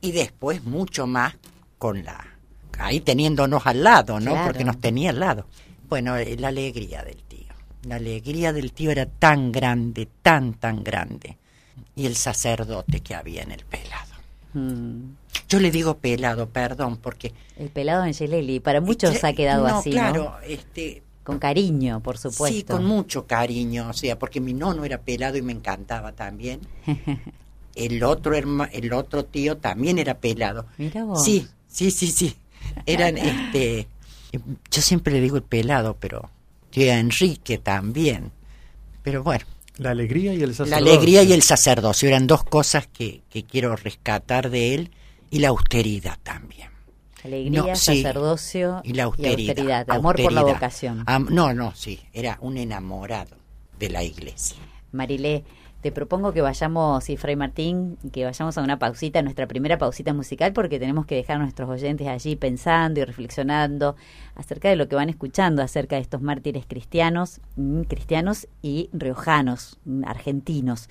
y 0.00 0.12
después 0.12 0.64
mucho 0.64 1.06
más 1.06 1.34
con 1.78 2.04
la, 2.04 2.38
ahí 2.78 3.00
teniéndonos 3.00 3.66
al 3.66 3.82
lado, 3.82 4.20
¿no? 4.20 4.44
Porque 4.44 4.64
nos 4.64 4.80
tenía 4.80 5.10
al 5.10 5.20
lado. 5.20 5.46
Bueno, 5.88 6.16
eh, 6.16 6.36
la 6.38 6.48
alegría 6.48 7.02
del. 7.02 7.16
La 7.88 7.96
alegría 7.96 8.52
del 8.52 8.72
tío 8.72 8.90
era 8.90 9.06
tan 9.06 9.50
grande, 9.50 10.08
tan, 10.22 10.54
tan 10.54 10.84
grande. 10.84 11.36
Y 11.96 12.06
el 12.06 12.16
sacerdote 12.16 13.00
que 13.00 13.14
había 13.14 13.42
en 13.42 13.52
el 13.52 13.64
pelado. 13.64 14.14
Mm. 14.52 15.14
Yo 15.48 15.58
le 15.58 15.70
digo 15.70 15.96
pelado, 15.96 16.48
perdón, 16.48 16.98
porque... 16.98 17.32
El 17.56 17.70
pelado 17.70 18.02
Angelelli, 18.02 18.60
para 18.60 18.80
muchos 18.80 19.24
ha 19.24 19.32
quedado 19.32 19.66
así, 19.66 19.90
claro, 19.90 20.36
este... 20.46 21.02
Con 21.24 21.38
cariño, 21.38 22.00
por 22.00 22.16
supuesto. 22.16 22.56
Sí, 22.56 22.62
con 22.62 22.86
mucho 22.86 23.26
cariño, 23.26 23.88
o 23.90 23.92
sea, 23.92 24.18
porque 24.18 24.40
mi 24.40 24.54
nono 24.54 24.86
era 24.86 24.98
pelado 24.98 25.36
y 25.36 25.42
me 25.42 25.52
encantaba 25.52 26.12
también. 26.12 26.60
el 27.74 28.02
otro 28.02 28.34
el 28.34 28.92
otro 28.94 29.24
tío 29.26 29.58
también 29.58 29.98
era 29.98 30.18
pelado. 30.18 30.66
Mira 30.78 31.04
vos. 31.04 31.22
Sí, 31.22 31.46
sí, 31.66 31.90
sí, 31.90 32.06
sí. 32.06 32.34
Eran, 32.86 33.18
este 33.18 33.88
yo 34.70 34.82
siempre 34.82 35.12
le 35.12 35.20
digo 35.20 35.36
el 35.36 35.42
pelado, 35.42 35.96
pero 35.98 36.30
tía 36.70 36.98
Enrique 36.98 37.58
también. 37.58 38.32
Pero 39.02 39.22
bueno. 39.22 39.44
La 39.78 39.90
alegría 39.90 40.34
y 40.34 40.42
el 40.42 40.54
sacerdocio. 40.54 40.84
La 40.84 40.90
alegría 40.90 41.22
y 41.22 41.32
el 41.32 41.42
sacerdocio 41.42 42.08
eran 42.08 42.26
dos 42.26 42.42
cosas 42.44 42.88
que, 42.88 43.22
que 43.30 43.44
quiero 43.44 43.76
rescatar 43.76 44.50
de 44.50 44.74
él 44.74 44.90
y 45.30 45.38
la 45.38 45.48
austeridad 45.48 46.18
también. 46.22 46.68
Alegría, 47.24 47.74
sacerdocio 47.74 48.80
y 48.84 48.92
la 48.92 49.04
austeridad. 49.04 49.84
amor 49.90 50.20
por 50.22 50.32
la 50.32 50.42
vocación. 50.42 51.04
no, 51.30 51.52
no, 51.52 51.74
sí, 51.74 52.00
era 52.12 52.38
un 52.40 52.56
enamorado 52.56 53.36
de 53.78 53.90
la 53.90 54.02
iglesia. 54.02 54.56
Marilé, 54.92 55.44
te 55.80 55.92
propongo 55.92 56.32
que 56.32 56.40
vayamos, 56.40 57.08
y 57.08 57.16
Fray 57.16 57.36
Martín, 57.36 57.98
que 58.12 58.24
vayamos 58.24 58.58
a 58.58 58.62
una 58.62 58.78
pausita, 58.78 59.22
nuestra 59.22 59.46
primera 59.46 59.78
pausita 59.78 60.12
musical, 60.12 60.52
porque 60.52 60.80
tenemos 60.80 61.06
que 61.06 61.14
dejar 61.14 61.36
a 61.36 61.40
nuestros 61.40 61.70
oyentes 61.70 62.08
allí 62.08 62.34
pensando 62.34 63.00
y 63.00 63.04
reflexionando 63.04 63.94
acerca 64.34 64.68
de 64.68 64.76
lo 64.76 64.88
que 64.88 64.96
van 64.96 65.08
escuchando, 65.08 65.62
acerca 65.62 65.96
de 65.96 66.02
estos 66.02 66.20
mártires 66.20 66.64
cristianos, 66.66 67.40
mm, 67.56 67.82
cristianos 67.82 68.48
y 68.60 68.90
riojanos, 68.92 69.78
mm, 69.84 70.04
argentinos 70.04 70.88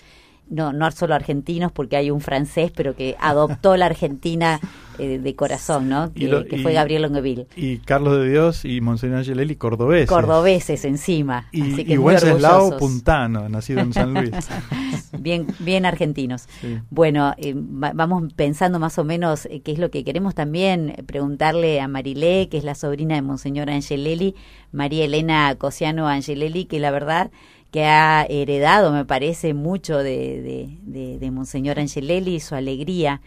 no, 0.49 0.73
no 0.73 0.89
solo 0.91 1.15
argentinos, 1.15 1.71
porque 1.71 1.97
hay 1.97 2.11
un 2.11 2.21
francés, 2.21 2.71
pero 2.75 2.95
que 2.95 3.15
adoptó 3.19 3.77
la 3.77 3.87
Argentina 3.87 4.59
eh, 4.99 5.19
de 5.19 5.35
corazón, 5.35 5.89
¿no? 5.89 6.11
Que, 6.11 6.59
fue 6.63 6.73
Gabriel 6.73 7.03
Longueville. 7.03 7.47
Y 7.55 7.77
Carlos 7.77 8.17
de 8.17 8.29
Dios 8.29 8.65
y 8.65 8.81
Monseñor 8.81 9.19
Angelelli, 9.19 9.55
cordobeses. 9.55 10.09
Cordobeses 10.09 10.85
encima. 10.85 11.47
Y, 11.51 11.73
así 11.73 11.85
que 11.85 11.93
y 11.93 11.97
Wenceslao 11.97 12.77
Puntano, 12.77 13.47
nacido 13.47 13.81
en 13.81 13.93
San 13.93 14.13
Luis. 14.15 14.31
bien, 15.19 15.45
bien 15.59 15.85
argentinos. 15.85 16.47
Bueno, 16.89 17.33
eh, 17.37 17.53
vamos 17.55 18.33
pensando 18.33 18.79
más 18.79 18.97
o 18.97 19.03
menos 19.03 19.45
eh, 19.45 19.61
qué 19.61 19.71
es 19.71 19.77
lo 19.77 19.91
que 19.91 20.03
queremos 20.03 20.33
también 20.33 20.95
preguntarle 21.05 21.79
a 21.79 21.87
Marilé, 21.87 22.49
que 22.49 22.57
es 22.57 22.63
la 22.63 22.73
sobrina 22.73 23.13
de 23.15 23.21
Monseñor 23.21 23.69
Angelelli, 23.69 24.35
María 24.71 25.05
Elena 25.05 25.53
Cosiano 25.55 26.07
Angelelli, 26.07 26.65
que 26.65 26.79
la 26.79 26.89
verdad 26.89 27.29
que 27.71 27.83
ha 27.83 28.25
heredado, 28.29 28.91
me 28.91 29.05
parece, 29.05 29.53
mucho 29.53 29.97
de, 29.97 30.77
de, 30.85 31.31
Monseñor 31.31 31.79
Angelelli, 31.79 32.39
su 32.39 32.55
alegría. 32.55 33.21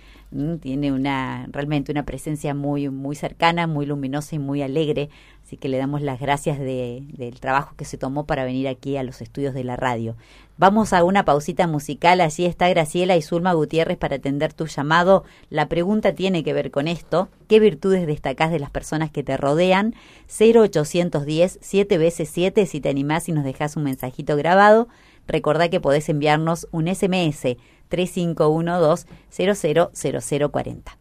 Tiene 0.61 0.93
una 0.93 1.47
realmente 1.51 1.93
una 1.93 2.05
presencia 2.05 2.55
muy, 2.55 2.89
muy 2.89 3.17
cercana, 3.17 3.67
muy 3.67 3.85
luminosa 3.85 4.37
y 4.37 4.39
muy 4.39 4.63
alegre. 4.63 5.11
Así 5.45 5.57
que 5.57 5.69
le 5.69 5.79
damos 5.79 6.03
las 6.03 6.21
gracias 6.21 6.59
del 6.59 7.41
trabajo 7.41 7.75
que 7.77 7.85
se 7.85 7.99
tomó 7.99 8.25
para 8.27 8.45
venir 8.45 8.69
aquí 8.69 8.97
a 8.97 9.03
los 9.03 9.21
estudios 9.21 9.53
de 9.53 9.65
la 9.65 9.77
radio. 9.77 10.17
Vamos 10.61 10.93
a 10.93 11.05
una 11.05 11.25
pausita 11.25 11.67
musical. 11.67 12.21
Allí 12.21 12.45
está 12.45 12.69
Graciela 12.69 13.17
y 13.17 13.23
Zulma 13.23 13.55
Gutiérrez 13.55 13.97
para 13.97 14.17
atender 14.17 14.53
tu 14.53 14.67
llamado. 14.67 15.25
La 15.49 15.71
pregunta 15.71 16.15
tiene 16.15 16.45
que 16.45 16.53
ver 16.53 16.71
con 16.71 16.87
esto. 16.87 17.31
¿Qué 17.49 17.61
virtudes 17.61 18.07
destacás 18.07 18.51
de 18.51 18.59
las 18.59 18.69
personas 18.69 19.11
que 19.11 19.23
te 19.23 19.39
rodean? 19.39 19.95
0810 20.29 21.61
7 21.63 21.97
veces 21.97 22.29
7 22.29 22.67
si 22.67 22.83
te 22.83 22.91
animás 22.91 23.27
y 23.31 23.33
nos 23.33 23.45
dejas 23.45 23.75
un 23.79 23.85
mensajito 23.85 24.37
grabado. 24.37 24.89
Recordá 25.27 25.71
que 25.71 25.81
podés 25.81 26.11
enviarnos 26.11 26.69
un 26.73 26.95
SMS 26.95 27.57
3512 27.89 29.07
000040. 29.31 31.00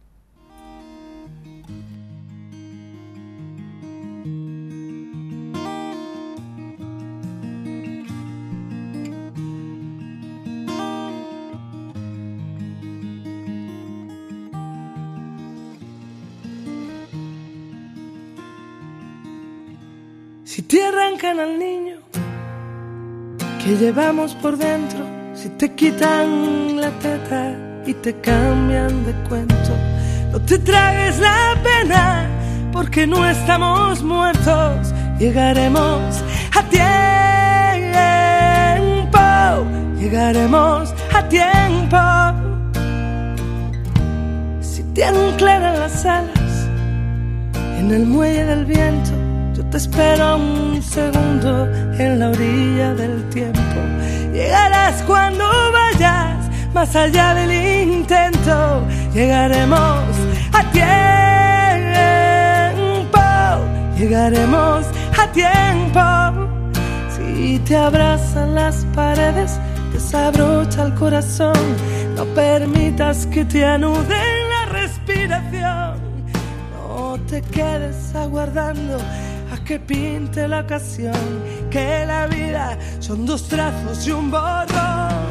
Si 20.60 20.66
te 20.66 20.84
arrancan 20.84 21.40
al 21.40 21.58
niño 21.58 21.96
que 23.64 23.78
llevamos 23.78 24.34
por 24.34 24.58
dentro, 24.58 24.98
si 25.32 25.48
te 25.48 25.74
quitan 25.74 26.78
la 26.78 26.90
teta 26.98 27.56
y 27.86 27.94
te 27.94 28.20
cambian 28.20 29.06
de 29.06 29.14
cuento, 29.26 29.74
no 30.30 30.38
te 30.42 30.58
tragues 30.58 31.18
la 31.18 31.56
pena 31.62 32.28
porque 32.74 33.06
no 33.06 33.26
estamos 33.26 34.02
muertos, 34.02 34.92
llegaremos 35.18 36.22
a 36.54 36.62
tiempo, 39.08 39.18
llegaremos 39.98 40.94
a 41.14 41.26
tiempo. 41.26 41.96
Si 44.60 44.82
te 44.92 45.04
anclan 45.04 45.62
las 45.62 46.04
alas 46.04 46.68
en 47.78 47.90
el 47.92 48.04
muelle 48.04 48.44
del 48.44 48.66
viento, 48.66 49.19
te 49.70 49.76
espero 49.76 50.36
un 50.36 50.82
segundo 50.82 51.66
en 51.96 52.18
la 52.18 52.30
orilla 52.30 52.92
del 52.94 53.28
tiempo. 53.30 53.60
Llegarás 54.32 55.02
cuando 55.02 55.44
vayas 55.72 56.48
más 56.74 56.96
allá 56.96 57.34
del 57.34 57.52
intento. 57.52 58.84
Llegaremos 59.14 60.04
a 60.52 60.62
tiempo. 60.72 60.90
Llegaremos 63.96 64.86
a 65.18 65.26
tiempo. 65.32 66.00
Si 67.14 67.58
te 67.60 67.76
abrazan 67.76 68.54
las 68.54 68.84
paredes, 68.94 69.60
desabrocha 69.92 70.82
el 70.84 70.94
corazón. 70.94 71.76
No 72.16 72.24
permitas 72.34 73.26
que 73.26 73.44
te 73.44 73.64
anuden 73.64 74.48
la 74.48 74.64
respiración. 74.72 76.00
No 76.72 77.18
te 77.28 77.42
quedes 77.42 78.14
aguardando 78.14 78.98
que 79.70 79.78
pinte 79.78 80.48
la 80.48 80.62
ocasión, 80.62 81.14
que 81.70 82.04
la 82.04 82.26
vida 82.26 82.76
son 82.98 83.24
dos 83.24 83.46
trazos 83.46 84.04
y 84.04 84.10
un 84.10 84.28
borrón. 84.28 85.30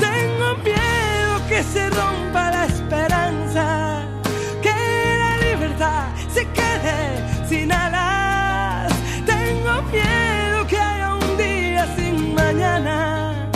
Tengo 0.00 0.56
miedo 0.64 1.34
que 1.48 1.62
se 1.62 1.88
rompa 1.90 2.50
la 2.50 2.64
esperanza, 2.64 4.02
que 4.60 4.74
la 5.22 5.32
libertad 5.46 6.08
se 6.34 6.42
quede 6.58 6.98
sin 7.48 7.70
alas. 7.70 8.92
Tengo 9.24 9.74
miedo 9.92 10.66
que 10.66 10.76
haya 10.76 11.14
un 11.14 11.36
día 11.38 11.86
sin 11.96 12.34
mañana. 12.34 13.48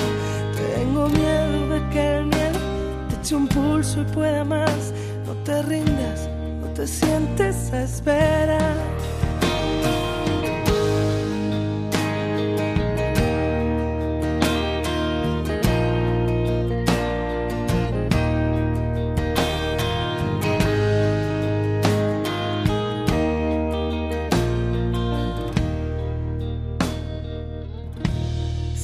Tengo 0.55 1.09
miedo 1.09 1.69
de 1.69 1.89
que 1.93 2.19
el 2.19 2.27
miedo 2.27 2.61
te 3.09 3.17
eche 3.17 3.35
un 3.35 3.49
pulso 3.49 4.03
y 4.03 4.05
pueda 4.15 4.45
más. 4.45 4.93
No 5.27 5.33
te 5.43 5.63
rindas, 5.63 6.29
no 6.61 6.69
te 6.69 6.87
sientes 6.87 7.73
a 7.73 7.83
esperar. 7.83 9.00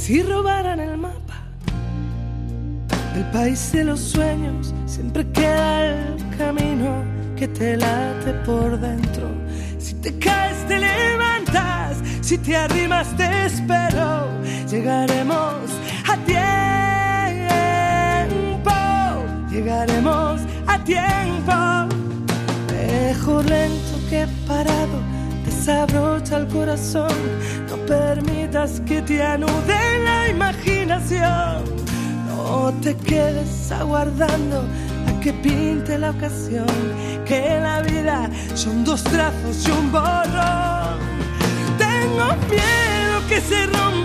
Si 0.06 0.22
robaran 0.22 0.78
el 0.78 0.96
mapa 0.96 1.42
del 3.12 3.24
país 3.32 3.72
de 3.72 3.82
los 3.82 3.98
sueños, 3.98 4.72
siempre 4.86 5.28
queda 5.32 5.84
el 5.84 6.36
camino 6.38 7.02
que 7.34 7.48
te 7.48 7.76
late 7.76 8.32
por 8.46 8.78
dentro. 8.78 9.28
Si 9.80 9.94
te 9.94 10.16
caes, 10.20 10.64
te 10.68 10.78
levantas, 10.78 11.96
si 12.20 12.38
te 12.38 12.54
arrimas, 12.54 13.16
te 13.16 13.46
espero. 13.46 14.28
Llegaremos 14.70 15.72
a 16.06 16.16
tiempo, 18.54 18.70
llegaremos 19.50 20.40
a 20.68 20.84
tiempo. 20.84 21.88
Mejor 22.70 23.44
lento 23.44 23.98
que 24.08 24.24
parado 24.46 25.00
desabrocha 25.44 26.36
el 26.36 26.46
corazón, 26.46 27.10
no 27.68 27.76
permitas 27.86 28.80
que 28.86 29.02
te 29.02 29.20
anude 29.20 29.95
imaginación, 30.28 31.64
no 32.28 32.72
te 32.82 32.96
quedes 32.96 33.70
aguardando 33.72 34.64
a 35.08 35.20
que 35.20 35.32
pinte 35.32 35.98
la 35.98 36.10
ocasión, 36.10 36.66
que 37.24 37.58
la 37.60 37.82
vida 37.82 38.30
son 38.54 38.84
dos 38.84 39.02
trazos 39.04 39.66
y 39.66 39.70
un 39.70 39.92
borrón. 39.92 40.98
Tengo 41.78 42.26
miedo 42.50 43.28
que 43.28 43.40
se 43.40 43.66
rompa 43.66 43.95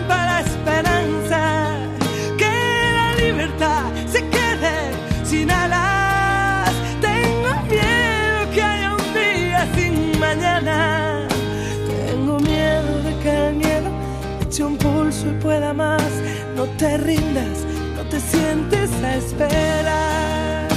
pueda 15.41 15.73
más. 15.73 16.11
No 16.55 16.65
te 16.77 16.97
rindas, 16.97 17.65
no 17.95 18.03
te 18.03 18.19
sientes 18.19 18.91
a 19.03 19.15
esperar. 19.15 20.67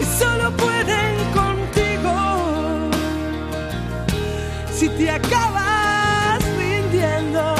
Y 0.00 0.04
solo 0.20 0.50
pueden 0.56 1.14
contigo 1.34 2.90
si 4.72 4.88
te 4.88 5.10
acabas 5.10 6.40
rindiendo. 6.58 7.54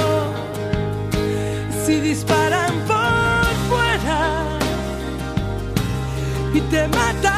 Si 1.85 2.01
disparan 2.01 2.75
por 2.87 3.47
fuera 3.69 4.45
y 6.55 6.61
te 6.73 6.89
matan 6.89 7.38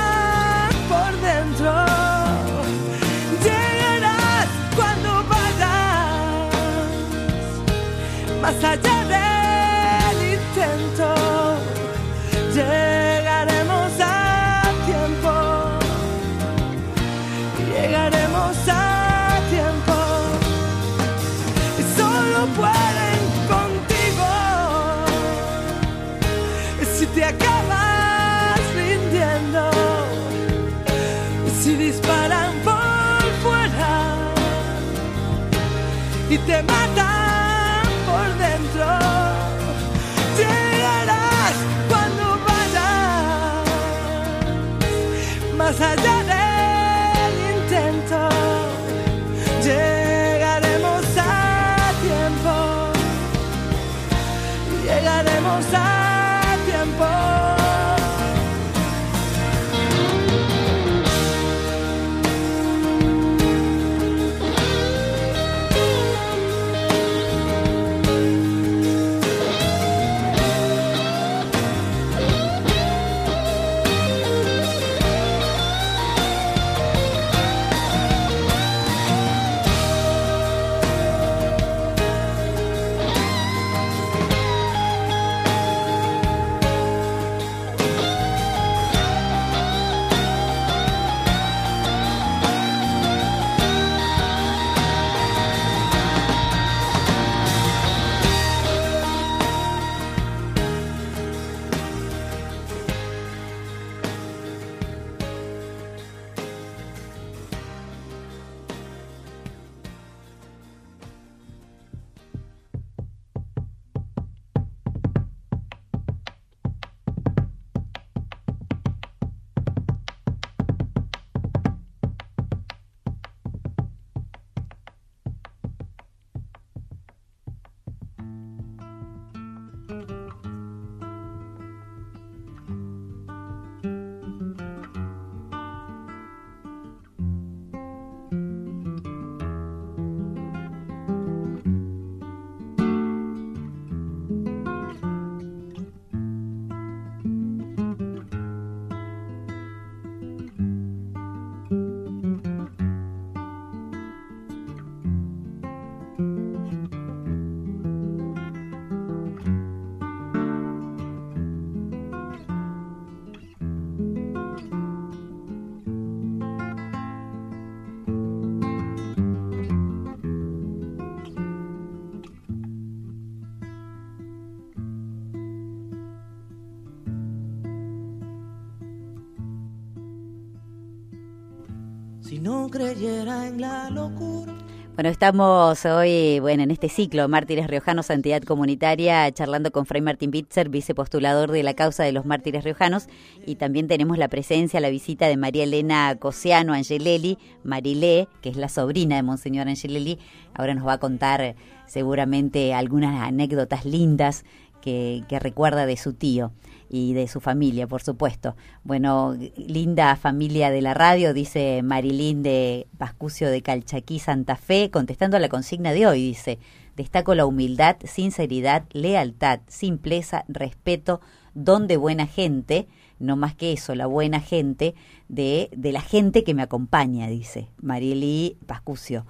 creyera 182.70 183.48
en 183.48 183.60
la 183.60 183.90
locura. 183.90 184.54
Bueno, 184.94 185.08
estamos 185.08 185.86
hoy, 185.86 186.40
bueno, 186.40 186.62
en 186.62 186.70
este 186.70 186.90
ciclo 186.90 187.26
Mártires 187.26 187.68
Riojanos, 187.68 188.06
Santidad 188.06 188.42
Comunitaria, 188.42 189.32
charlando 189.32 189.70
con 189.70 189.86
Fray 189.86 190.02
Martín 190.02 190.30
Bitzer, 190.30 190.68
vicepostulador 190.68 191.52
de 191.52 191.62
la 191.62 191.72
causa 191.72 192.04
de 192.04 192.12
los 192.12 192.26
mártires 192.26 192.64
riojanos, 192.64 193.06
y 193.46 193.54
también 193.54 193.88
tenemos 193.88 194.18
la 194.18 194.28
presencia, 194.28 194.78
la 194.78 194.90
visita 194.90 195.26
de 195.26 195.38
María 195.38 195.64
Elena 195.64 196.14
Cosiano 196.18 196.74
Angelelli, 196.74 197.38
Marilé, 197.64 198.28
que 198.42 198.50
es 198.50 198.56
la 198.56 198.68
sobrina 198.68 199.16
de 199.16 199.22
Monseñor 199.22 199.68
Angelelli. 199.68 200.18
Ahora 200.52 200.74
nos 200.74 200.86
va 200.86 200.94
a 200.94 200.98
contar 200.98 201.54
seguramente 201.86 202.74
algunas 202.74 203.26
anécdotas 203.26 203.86
lindas 203.86 204.44
que, 204.80 205.24
recuerda 205.40 205.86
de 205.86 205.96
su 205.96 206.12
tío 206.14 206.52
y 206.88 207.12
de 207.14 207.28
su 207.28 207.40
familia, 207.40 207.86
por 207.86 208.02
supuesto. 208.02 208.56
Bueno, 208.82 209.36
linda 209.56 210.16
familia 210.16 210.70
de 210.70 210.82
la 210.82 210.94
radio, 210.94 211.32
dice 211.32 211.82
Marilín 211.82 212.42
de 212.42 212.86
Pascucio 212.98 213.50
de 213.50 213.62
Calchaquí, 213.62 214.18
Santa 214.18 214.56
Fe, 214.56 214.90
contestando 214.90 215.36
a 215.36 215.40
la 215.40 215.48
consigna 215.48 215.92
de 215.92 216.06
hoy, 216.06 216.22
dice, 216.22 216.58
destaco 216.96 217.34
la 217.34 217.46
humildad, 217.46 217.96
sinceridad, 218.04 218.84
lealtad, 218.92 219.60
simpleza, 219.68 220.44
respeto, 220.48 221.20
don 221.54 221.86
de 221.86 221.96
buena 221.96 222.26
gente, 222.26 222.88
no 223.18 223.36
más 223.36 223.54
que 223.54 223.72
eso, 223.72 223.94
la 223.94 224.06
buena 224.06 224.40
gente 224.40 224.94
de, 225.28 225.68
de 225.76 225.92
la 225.92 226.00
gente 226.00 226.42
que 226.42 226.54
me 226.54 226.62
acompaña, 226.62 227.28
dice 227.28 227.68
Marilí 227.80 228.56
Pascucio. 228.66 229.26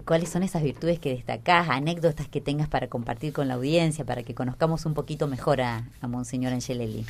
¿cuáles 0.05 0.29
son 0.29 0.43
esas 0.43 0.61
virtudes 0.61 0.99
que 0.99 1.09
destacás, 1.09 1.69
anécdotas 1.69 2.27
que 2.27 2.39
tengas 2.39 2.67
para 2.69 2.87
compartir 2.87 3.33
con 3.33 3.47
la 3.47 3.55
audiencia, 3.55 4.05
para 4.05 4.21
que 4.21 4.35
conozcamos 4.35 4.85
un 4.85 4.93
poquito 4.93 5.27
mejor 5.27 5.61
a, 5.61 5.89
a 6.01 6.07
Monseñor 6.07 6.53
Angelelli? 6.53 7.05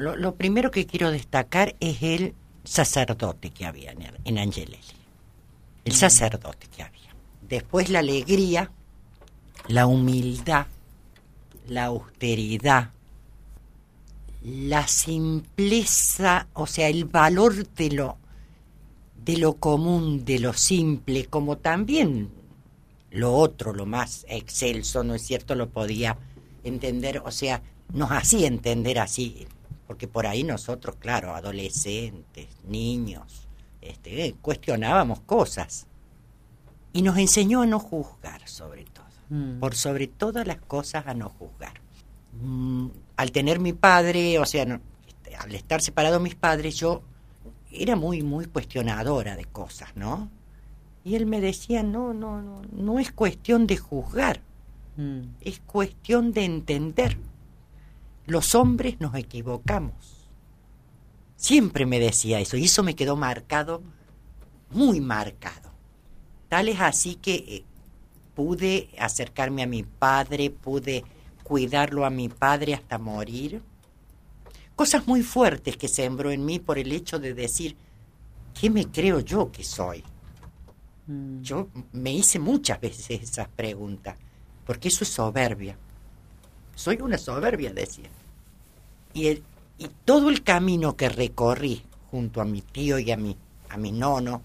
lo, 0.00 0.16
lo 0.16 0.34
primero 0.34 0.70
que 0.70 0.84
quiero 0.84 1.10
destacar 1.10 1.74
es 1.80 2.02
el 2.02 2.34
sacerdote 2.68 3.50
que 3.50 3.66
había 3.66 3.94
en, 4.24 4.38
Angelelli. 4.38 4.78
El 5.84 5.92
mm. 5.92 5.96
sacerdote 5.96 6.66
que 6.74 6.82
había. 6.82 7.14
Después 7.48 7.88
la 7.88 8.00
alegría, 8.00 8.70
la 9.68 9.86
humildad, 9.86 10.66
la 11.66 11.86
austeridad, 11.86 12.90
la 14.42 14.86
simpleza, 14.86 16.46
o 16.52 16.66
sea, 16.66 16.88
el 16.88 17.06
valor 17.06 17.66
de 17.68 17.90
lo, 17.90 18.18
de 19.24 19.38
lo 19.38 19.54
común, 19.54 20.24
de 20.24 20.38
lo 20.38 20.52
simple, 20.52 21.26
como 21.26 21.58
también 21.58 22.30
lo 23.10 23.34
otro, 23.34 23.72
lo 23.72 23.86
más 23.86 24.26
excelso, 24.28 25.02
¿no 25.02 25.14
es 25.14 25.22
cierto?, 25.22 25.54
lo 25.54 25.70
podía 25.70 26.18
entender, 26.64 27.22
o 27.24 27.30
sea, 27.30 27.62
nos 27.92 28.10
hacía 28.10 28.46
entender 28.46 28.98
así 28.98 29.46
porque 29.88 30.06
por 30.06 30.26
ahí 30.26 30.44
nosotros, 30.44 30.96
claro, 30.98 31.34
adolescentes, 31.34 32.46
niños, 32.68 33.48
este, 33.80 34.36
cuestionábamos 34.42 35.20
cosas. 35.20 35.86
Y 36.92 37.00
nos 37.00 37.16
enseñó 37.16 37.62
a 37.62 37.66
no 37.66 37.80
juzgar, 37.80 38.46
sobre 38.46 38.84
todo. 38.84 39.06
Mm. 39.30 39.60
Por 39.60 39.74
sobre 39.74 40.06
todas 40.06 40.46
las 40.46 40.58
cosas, 40.58 41.06
a 41.06 41.14
no 41.14 41.30
juzgar. 41.30 41.80
Mm, 42.38 42.88
al 43.16 43.32
tener 43.32 43.60
mi 43.60 43.72
padre, 43.72 44.38
o 44.38 44.44
sea, 44.44 44.78
este, 45.06 45.34
al 45.36 45.54
estar 45.54 45.80
separado 45.80 46.20
mis 46.20 46.34
padres, 46.34 46.76
yo 46.76 47.00
era 47.72 47.96
muy, 47.96 48.22
muy 48.22 48.44
cuestionadora 48.44 49.36
de 49.36 49.46
cosas, 49.46 49.96
¿no? 49.96 50.28
Y 51.02 51.14
él 51.14 51.24
me 51.24 51.40
decía, 51.40 51.82
no, 51.82 52.12
no, 52.12 52.42
no, 52.42 52.60
no 52.72 52.98
es 52.98 53.10
cuestión 53.10 53.66
de 53.66 53.78
juzgar, 53.78 54.42
mm. 54.98 55.20
es 55.40 55.60
cuestión 55.60 56.32
de 56.32 56.44
entender. 56.44 57.16
Los 58.28 58.54
hombres 58.54 59.00
nos 59.00 59.14
equivocamos. 59.14 60.28
Siempre 61.36 61.86
me 61.86 61.98
decía 61.98 62.38
eso 62.40 62.58
y 62.58 62.64
eso 62.64 62.82
me 62.82 62.94
quedó 62.94 63.16
marcado, 63.16 63.82
muy 64.70 65.00
marcado. 65.00 65.70
Tal 66.50 66.68
es 66.68 66.78
así 66.78 67.14
que 67.14 67.34
eh, 67.36 67.64
pude 68.34 68.90
acercarme 68.98 69.62
a 69.62 69.66
mi 69.66 69.82
padre, 69.82 70.50
pude 70.50 71.04
cuidarlo 71.42 72.04
a 72.04 72.10
mi 72.10 72.28
padre 72.28 72.74
hasta 72.74 72.98
morir. 72.98 73.62
Cosas 74.76 75.06
muy 75.06 75.22
fuertes 75.22 75.78
que 75.78 75.88
sembró 75.88 76.30
en 76.30 76.44
mí 76.44 76.58
por 76.58 76.78
el 76.78 76.92
hecho 76.92 77.18
de 77.18 77.32
decir, 77.32 77.78
¿qué 78.52 78.68
me 78.68 78.90
creo 78.90 79.20
yo 79.20 79.50
que 79.50 79.64
soy? 79.64 80.04
Mm. 81.06 81.40
Yo 81.40 81.70
me 81.92 82.12
hice 82.12 82.38
muchas 82.38 82.78
veces 82.78 83.22
esas 83.22 83.48
preguntas, 83.48 84.18
porque 84.66 84.88
eso 84.88 85.04
es 85.04 85.08
soberbia. 85.08 85.78
Soy 86.74 87.00
una 87.00 87.16
soberbia, 87.16 87.72
decía. 87.72 88.10
Y, 89.18 89.42
todo 90.04 90.28
el 90.28 90.42
camino 90.42 90.96
que 90.96 91.08
recorrí 91.08 91.82
junto 92.10 92.40
a 92.40 92.44
mi 92.44 92.62
tío 92.62 92.98
y 92.98 93.10
a 93.12 93.16
mi, 93.16 93.36
a 93.68 93.76
mi 93.76 93.92
nono, 93.92 94.42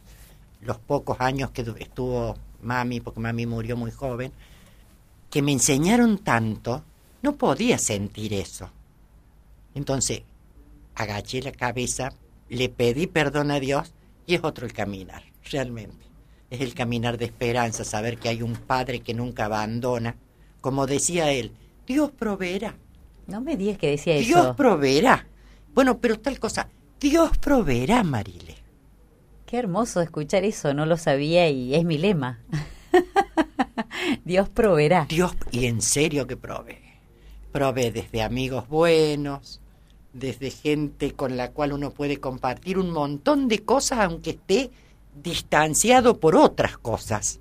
los 0.61 0.77
pocos 0.77 1.17
años 1.19 1.51
que 1.51 1.65
estuvo 1.79 2.35
mami, 2.61 2.99
porque 2.99 3.19
mami 3.19 3.45
murió 3.45 3.75
muy 3.75 3.91
joven, 3.91 4.31
que 5.29 5.41
me 5.41 5.51
enseñaron 5.51 6.19
tanto, 6.19 6.83
no 7.21 7.35
podía 7.35 7.77
sentir 7.77 8.33
eso. 8.33 8.69
Entonces, 9.75 10.21
agaché 10.95 11.41
la 11.41 11.51
cabeza, 11.51 12.13
le 12.49 12.69
pedí 12.69 13.07
perdón 13.07 13.51
a 13.51 13.59
Dios 13.59 13.93
y 14.25 14.35
es 14.35 14.43
otro 14.43 14.65
el 14.65 14.73
caminar, 14.73 15.23
realmente. 15.51 16.05
Es 16.49 16.61
el 16.61 16.75
caminar 16.75 17.17
de 17.17 17.25
esperanza, 17.25 17.83
saber 17.83 18.17
que 18.17 18.29
hay 18.29 18.43
un 18.43 18.55
Padre 18.55 18.99
que 18.99 19.15
nunca 19.15 19.45
abandona. 19.45 20.15
Como 20.61 20.85
decía 20.85 21.31
él, 21.31 21.51
Dios 21.87 22.11
proveerá. 22.11 22.75
No 23.27 23.41
me 23.41 23.57
digas 23.57 23.77
que 23.77 23.89
decía 23.89 24.15
eso. 24.15 24.27
Dios 24.27 24.55
proveerá. 24.55 25.27
Bueno, 25.73 25.99
pero 25.99 26.19
tal 26.19 26.39
cosa, 26.39 26.69
Dios 26.99 27.37
proveerá, 27.37 28.03
Marile. 28.03 28.55
Qué 29.45 29.57
hermoso 29.57 30.01
escuchar 30.01 30.43
eso, 30.43 30.73
no 30.73 30.85
lo 30.85 30.97
sabía 30.97 31.49
y 31.49 31.75
es 31.75 31.85
mi 31.85 31.97
lema. 31.97 32.39
Dios 34.25 34.49
proveerá. 34.49 35.05
Dios, 35.09 35.33
y 35.51 35.65
en 35.65 35.81
serio 35.81 36.27
que 36.27 36.37
provee. 36.37 36.77
Provee 37.51 37.91
desde 37.91 38.23
amigos 38.23 38.67
buenos, 38.67 39.61
desde 40.13 40.49
gente 40.51 41.13
con 41.13 41.37
la 41.37 41.51
cual 41.51 41.73
uno 41.73 41.91
puede 41.91 42.17
compartir 42.17 42.77
un 42.77 42.91
montón 42.91 43.47
de 43.47 43.59
cosas, 43.59 43.99
aunque 43.99 44.31
esté 44.31 44.71
distanciado 45.21 46.19
por 46.19 46.35
otras 46.35 46.77
cosas. 46.77 47.39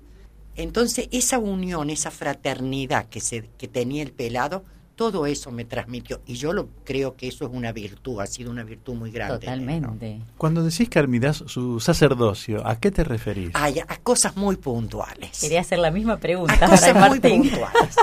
Entonces, 0.55 1.07
esa 1.11 1.39
unión, 1.39 1.89
esa 1.89 2.11
fraternidad 2.11 3.07
que, 3.07 3.21
se, 3.21 3.49
que 3.57 3.67
tenía 3.67 4.03
el 4.03 4.11
pelado, 4.11 4.63
todo 4.95 5.25
eso 5.25 5.51
me 5.51 5.65
transmitió 5.65 6.21
y 6.25 6.35
yo 6.35 6.53
lo 6.53 6.69
creo 6.83 7.15
que 7.15 7.27
eso 7.27 7.45
es 7.45 7.51
una 7.51 7.71
virtud, 7.71 8.19
ha 8.19 8.27
sido 8.27 8.51
una 8.51 8.63
virtud 8.63 8.93
muy 8.93 9.11
grande. 9.11 9.39
Totalmente. 9.39 10.21
Cuando 10.37 10.63
decís 10.63 10.89
que 10.89 10.99
admirás 10.99 11.43
su 11.47 11.79
sacerdocio, 11.79 12.65
¿a 12.65 12.79
qué 12.79 12.91
te 12.91 13.03
referís? 13.03 13.51
Ay, 13.53 13.79
a 13.79 13.97
cosas 13.97 14.37
muy 14.37 14.55
puntuales. 14.57 15.39
Quería 15.39 15.61
hacer 15.61 15.79
la 15.79 15.91
misma 15.91 16.17
pregunta. 16.17 16.65
A 16.65 16.69
cosas 16.69 17.09
muy 17.09 17.19
puntuales. 17.19 17.95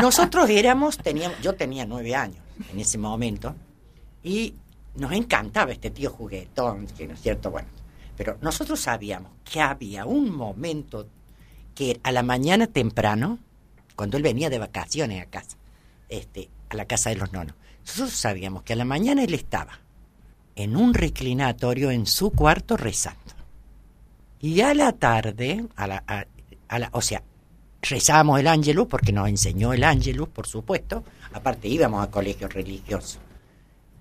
Nosotros 0.00 0.48
éramos, 0.48 0.96
teníamos, 0.98 1.40
yo 1.40 1.54
tenía 1.54 1.86
nueve 1.86 2.14
años 2.14 2.38
en 2.72 2.78
ese 2.78 2.98
momento 2.98 3.54
y 4.22 4.54
nos 4.94 5.12
encantaba 5.12 5.72
este 5.72 5.90
tío 5.90 6.10
juguetón, 6.10 6.86
que 6.86 7.06
no 7.06 7.14
es 7.14 7.20
cierto, 7.20 7.50
bueno, 7.50 7.68
pero 8.16 8.36
nosotros 8.40 8.80
sabíamos 8.80 9.32
que 9.44 9.60
había 9.60 10.06
un 10.06 10.30
momento 10.30 11.08
que 11.74 11.98
a 12.02 12.12
la 12.12 12.22
mañana 12.22 12.66
temprano, 12.66 13.38
cuando 13.96 14.16
él 14.16 14.22
venía 14.22 14.50
de 14.50 14.58
vacaciones 14.58 15.22
a 15.22 15.26
casa, 15.26 15.56
este, 16.08 16.48
a 16.68 16.76
la 16.76 16.84
casa 16.86 17.10
de 17.10 17.16
los 17.16 17.32
nonos. 17.32 17.54
Nosotros 17.84 18.12
sabíamos 18.12 18.62
que 18.62 18.72
a 18.72 18.76
la 18.76 18.84
mañana 18.84 19.24
él 19.24 19.34
estaba 19.34 19.80
en 20.54 20.76
un 20.76 20.94
reclinatorio 20.94 21.90
en 21.90 22.06
su 22.06 22.30
cuarto 22.30 22.76
rezando. 22.76 23.20
Y 24.40 24.60
a 24.60 24.74
la 24.74 24.92
tarde, 24.92 25.66
a 25.76 25.86
la, 25.86 26.90
o 26.92 27.00
sea, 27.00 27.22
rezábamos 27.80 28.40
el 28.40 28.48
ángelus 28.48 28.86
porque 28.88 29.12
nos 29.12 29.28
enseñó 29.28 29.72
el 29.72 29.84
ángelus, 29.84 30.28
por 30.28 30.46
supuesto. 30.46 31.04
Aparte 31.32 31.68
íbamos 31.68 32.04
a 32.04 32.10
colegios 32.10 32.52
religiosos. 32.52 33.20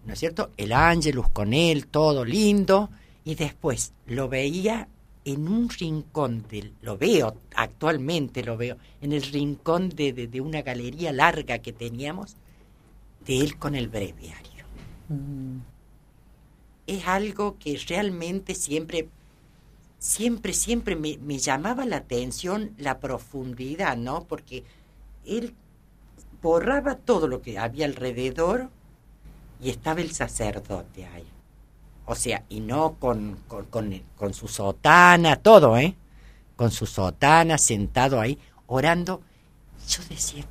¿no 0.05 0.13
es 0.13 0.19
cierto? 0.19 0.51
El 0.57 0.73
ángelus 0.73 1.29
con 1.29 1.53
él, 1.53 1.87
todo 1.87 2.25
lindo, 2.25 2.89
y 3.23 3.35
después 3.35 3.93
lo 4.07 4.29
veía 4.29 4.87
en 5.23 5.47
un 5.47 5.69
rincón, 5.69 6.45
del, 6.49 6.73
lo 6.81 6.97
veo 6.97 7.37
actualmente, 7.55 8.43
lo 8.43 8.57
veo, 8.57 8.77
en 9.01 9.13
el 9.13 9.21
rincón 9.21 9.89
de, 9.89 10.13
de, 10.13 10.41
una 10.41 10.61
galería 10.61 11.11
larga 11.11 11.59
que 11.59 11.73
teníamos, 11.73 12.35
de 13.25 13.39
él 13.39 13.57
con 13.57 13.75
el 13.75 13.87
breviario. 13.87 14.65
Mm. 15.09 15.59
Es 16.87 17.07
algo 17.07 17.57
que 17.59 17.79
realmente 17.87 18.55
siempre, 18.55 19.09
siempre, 19.99 20.53
siempre 20.53 20.95
me, 20.95 21.17
me 21.19 21.37
llamaba 21.37 21.85
la 21.85 21.97
atención 21.97 22.73
la 22.77 22.99
profundidad, 22.99 23.95
¿no? 23.97 24.23
Porque 24.23 24.63
él 25.25 25.53
borraba 26.41 26.95
todo 26.95 27.27
lo 27.27 27.41
que 27.43 27.59
había 27.59 27.85
alrededor 27.85 28.69
y 29.61 29.69
estaba 29.69 30.01
el 30.01 30.11
sacerdote 30.11 31.05
ahí. 31.05 31.27
O 32.11 32.15
sea, 32.15 32.43
y 32.49 32.59
no 32.59 32.95
con, 32.95 33.37
con, 33.47 34.33
su 34.33 34.49
sotana, 34.49 35.37
todo, 35.37 35.77
¿eh? 35.77 35.95
Con 36.57 36.69
su 36.69 36.85
sotana, 36.85 37.57
sentado 37.57 38.19
ahí, 38.19 38.37
orando. 38.67 39.21
Yo 39.87 40.03
decía, 40.09 40.43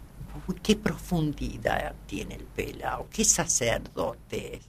uy, 0.49 0.57
qué 0.63 0.75
profundidad 0.75 1.95
tiene 2.07 2.37
el 2.37 2.45
pelado, 2.45 3.09
qué 3.11 3.27
sacerdote 3.27 4.57
es. 4.57 4.63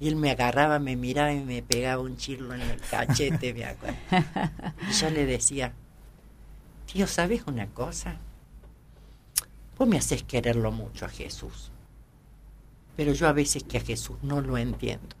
Y 0.00 0.08
él 0.08 0.16
me 0.16 0.30
agarraba, 0.30 0.78
me 0.78 0.96
miraba 0.96 1.30
y 1.30 1.44
me 1.44 1.60
pegaba 1.60 2.02
un 2.02 2.16
chirlo 2.16 2.54
en 2.54 2.62
el 2.62 2.80
cachete, 2.80 3.52
me 3.52 3.66
acuerdo. 3.66 3.98
Y 4.88 4.92
yo 4.94 5.10
le 5.10 5.26
decía, 5.26 5.74
tío, 6.90 7.06
¿sabes 7.06 7.42
una 7.46 7.66
cosa? 7.66 8.16
Vos 9.76 9.86
me 9.86 9.98
haces 9.98 10.22
quererlo 10.22 10.72
mucho 10.72 11.04
a 11.04 11.10
Jesús. 11.10 11.70
Pero 12.96 13.12
yo 13.12 13.28
a 13.28 13.32
veces 13.32 13.62
que 13.62 13.76
a 13.76 13.82
Jesús 13.82 14.16
no 14.22 14.40
lo 14.40 14.56
entiendo. 14.56 15.16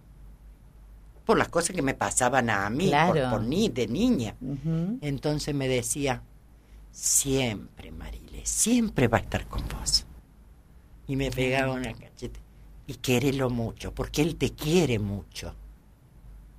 Por 1.24 1.38
las 1.38 1.48
cosas 1.48 1.74
que 1.74 1.82
me 1.82 1.94
pasaban 1.94 2.50
a 2.50 2.68
mí, 2.70 2.92
por, 3.30 3.42
ni, 3.42 3.68
de 3.68 3.86
niña. 3.86 4.34
Entonces 5.00 5.54
me 5.54 5.68
decía, 5.68 6.22
siempre, 6.90 7.90
Marile, 7.90 8.42
siempre 8.44 9.08
va 9.08 9.18
a 9.18 9.20
estar 9.20 9.46
con 9.46 9.62
vos. 9.68 10.04
Y 11.06 11.16
me 11.16 11.30
pegaba 11.30 11.72
una 11.72 11.92
cachete. 11.92 12.40
Y 12.86 12.94
querelo 12.94 13.48
mucho, 13.48 13.94
porque 13.94 14.20
Él 14.22 14.36
te 14.36 14.50
quiere 14.50 14.98
mucho. 14.98 15.54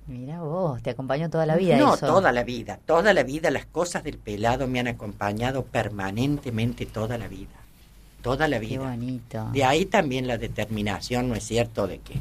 Mira 0.08 0.40
vos, 0.40 0.82
te 0.82 0.90
acompañó 0.90 1.30
toda 1.30 1.46
la 1.46 1.56
vida. 1.56 1.76
No, 1.76 1.96
toda 1.96 2.32
la 2.32 2.42
vida, 2.42 2.78
toda 2.84 3.12
la 3.12 3.22
vida. 3.22 3.50
Las 3.50 3.66
cosas 3.66 4.02
del 4.04 4.18
pelado 4.18 4.66
me 4.66 4.80
han 4.80 4.88
acompañado 4.88 5.64
permanentemente 5.64 6.86
toda 6.86 7.18
la 7.18 7.28
vida 7.28 7.66
toda 8.26 8.48
la 8.48 8.58
vida. 8.58 8.80
bonito. 8.80 9.50
De 9.52 9.62
ahí 9.62 9.86
también 9.86 10.26
la 10.26 10.36
determinación, 10.36 11.28
¿no 11.28 11.36
es 11.36 11.44
cierto?, 11.44 11.86
de 11.86 12.00
que 12.00 12.14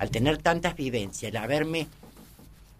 al 0.00 0.10
tener 0.10 0.38
tantas 0.38 0.74
vivencias, 0.74 1.30
el 1.30 1.36
haberme, 1.36 1.86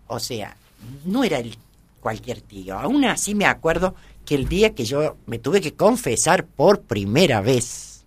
o 0.09 0.19
sea, 0.19 0.57
no 1.05 1.23
era 1.23 1.39
el 1.39 1.57
cualquier 2.01 2.41
tío. 2.41 2.79
Aún 2.79 3.05
así 3.05 3.35
me 3.35 3.45
acuerdo 3.45 3.95
que 4.25 4.35
el 4.35 4.49
día 4.49 4.75
que 4.75 4.87
yo 4.87 5.17
me 5.27 5.39
tuve 5.39 5.61
que 5.61 5.75
confesar 5.75 6.47
por 6.47 6.81
primera 6.81 7.43
vez, 7.43 8.07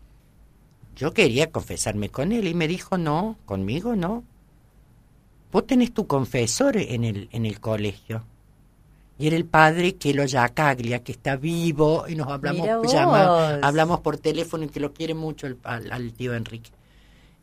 yo 0.96 1.14
quería 1.14 1.52
confesarme 1.52 2.10
con 2.10 2.32
él 2.32 2.48
y 2.48 2.56
me 2.56 2.68
dijo, 2.68 2.98
no, 2.98 3.38
conmigo 3.46 3.96
no. 3.96 4.24
Vos 5.52 5.68
tenés 5.68 5.94
tu 5.94 6.08
confesor 6.08 6.76
en 6.76 7.04
el, 7.04 7.30
en 7.32 7.46
el 7.46 7.60
colegio 7.60 8.26
y 9.20 9.28
era 9.28 9.36
el 9.36 9.46
padre 9.46 9.96
que 9.96 10.14
lo 10.14 10.26
Yacaglia, 10.26 11.04
que 11.04 11.12
está 11.12 11.36
vivo, 11.36 12.06
y 12.08 12.16
nos 12.16 12.28
hablamos, 12.30 12.94
hablamos 13.62 14.00
por 14.00 14.18
teléfono 14.18 14.64
y 14.64 14.70
que 14.70 14.80
lo 14.80 14.92
quiere 14.92 15.14
mucho 15.14 15.46
el, 15.46 15.58
al, 15.64 16.14
tío 16.14 16.34
Enrique. 16.34 16.72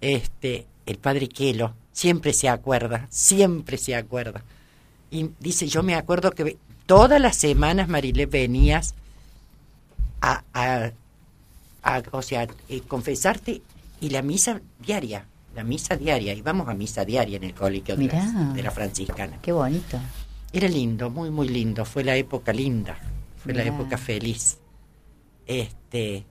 Este, 0.00 0.66
el 0.90 0.98
padre 0.98 1.28
Kelo, 1.28 1.74
siempre 1.92 2.32
se 2.32 2.48
acuerda, 2.48 3.06
siempre 3.10 3.78
se 3.78 3.94
acuerda. 3.94 4.42
Y 5.10 5.30
dice, 5.40 5.66
yo 5.66 5.82
me 5.82 5.94
acuerdo 5.94 6.32
que 6.32 6.56
todas 6.86 7.20
las 7.20 7.36
semanas, 7.36 7.88
Marilé, 7.88 8.26
venías 8.26 8.94
a, 10.20 10.44
a, 10.52 12.02
o 12.12 12.22
sea, 12.22 12.46
eh, 12.68 12.80
confesarte 12.86 13.62
y 14.00 14.10
la 14.10 14.22
misa 14.22 14.60
diaria, 14.78 15.26
la 15.54 15.64
misa 15.64 15.96
diaria, 15.96 16.34
íbamos 16.34 16.68
a 16.68 16.74
misa 16.74 17.04
diaria 17.04 17.36
en 17.36 17.44
el 17.44 17.54
colegio 17.54 17.96
de 17.96 18.08
de 18.08 18.62
la 18.62 18.70
franciscana. 18.70 19.38
Qué 19.42 19.52
bonito. 19.52 19.98
Era 20.52 20.68
lindo, 20.68 21.10
muy, 21.10 21.30
muy 21.30 21.48
lindo. 21.48 21.84
Fue 21.84 22.02
la 22.02 22.16
época 22.16 22.52
linda, 22.52 22.98
fue 23.42 23.54
la 23.54 23.64
época 23.64 23.96
feliz. 23.96 24.58
Este, 25.46 26.24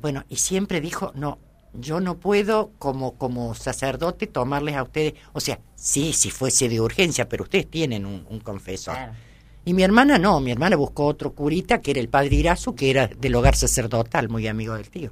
bueno, 0.00 0.24
y 0.28 0.36
siempre 0.36 0.80
dijo, 0.80 1.12
no, 1.14 1.38
yo 1.80 2.00
no 2.00 2.18
puedo 2.18 2.70
como, 2.78 3.14
como 3.14 3.54
sacerdote 3.54 4.26
tomarles 4.26 4.76
a 4.76 4.82
ustedes, 4.82 5.14
o 5.32 5.40
sea, 5.40 5.60
sí, 5.74 6.12
si 6.12 6.30
fuese 6.30 6.68
de 6.68 6.80
urgencia, 6.80 7.28
pero 7.28 7.44
ustedes 7.44 7.68
tienen 7.70 8.06
un, 8.06 8.40
confesor. 8.40 8.96
Y 9.64 9.74
mi 9.74 9.82
hermana 9.82 10.18
no, 10.18 10.40
mi 10.40 10.50
hermana 10.50 10.76
buscó 10.76 11.06
otro 11.06 11.32
curita, 11.32 11.80
que 11.80 11.90
era 11.90 12.00
el 12.00 12.08
padre 12.08 12.36
Irazu, 12.36 12.74
que 12.74 12.90
era 12.90 13.06
del 13.06 13.34
hogar 13.34 13.56
sacerdotal, 13.56 14.28
muy 14.28 14.46
amigo 14.46 14.74
del 14.74 14.88
tío. 14.88 15.10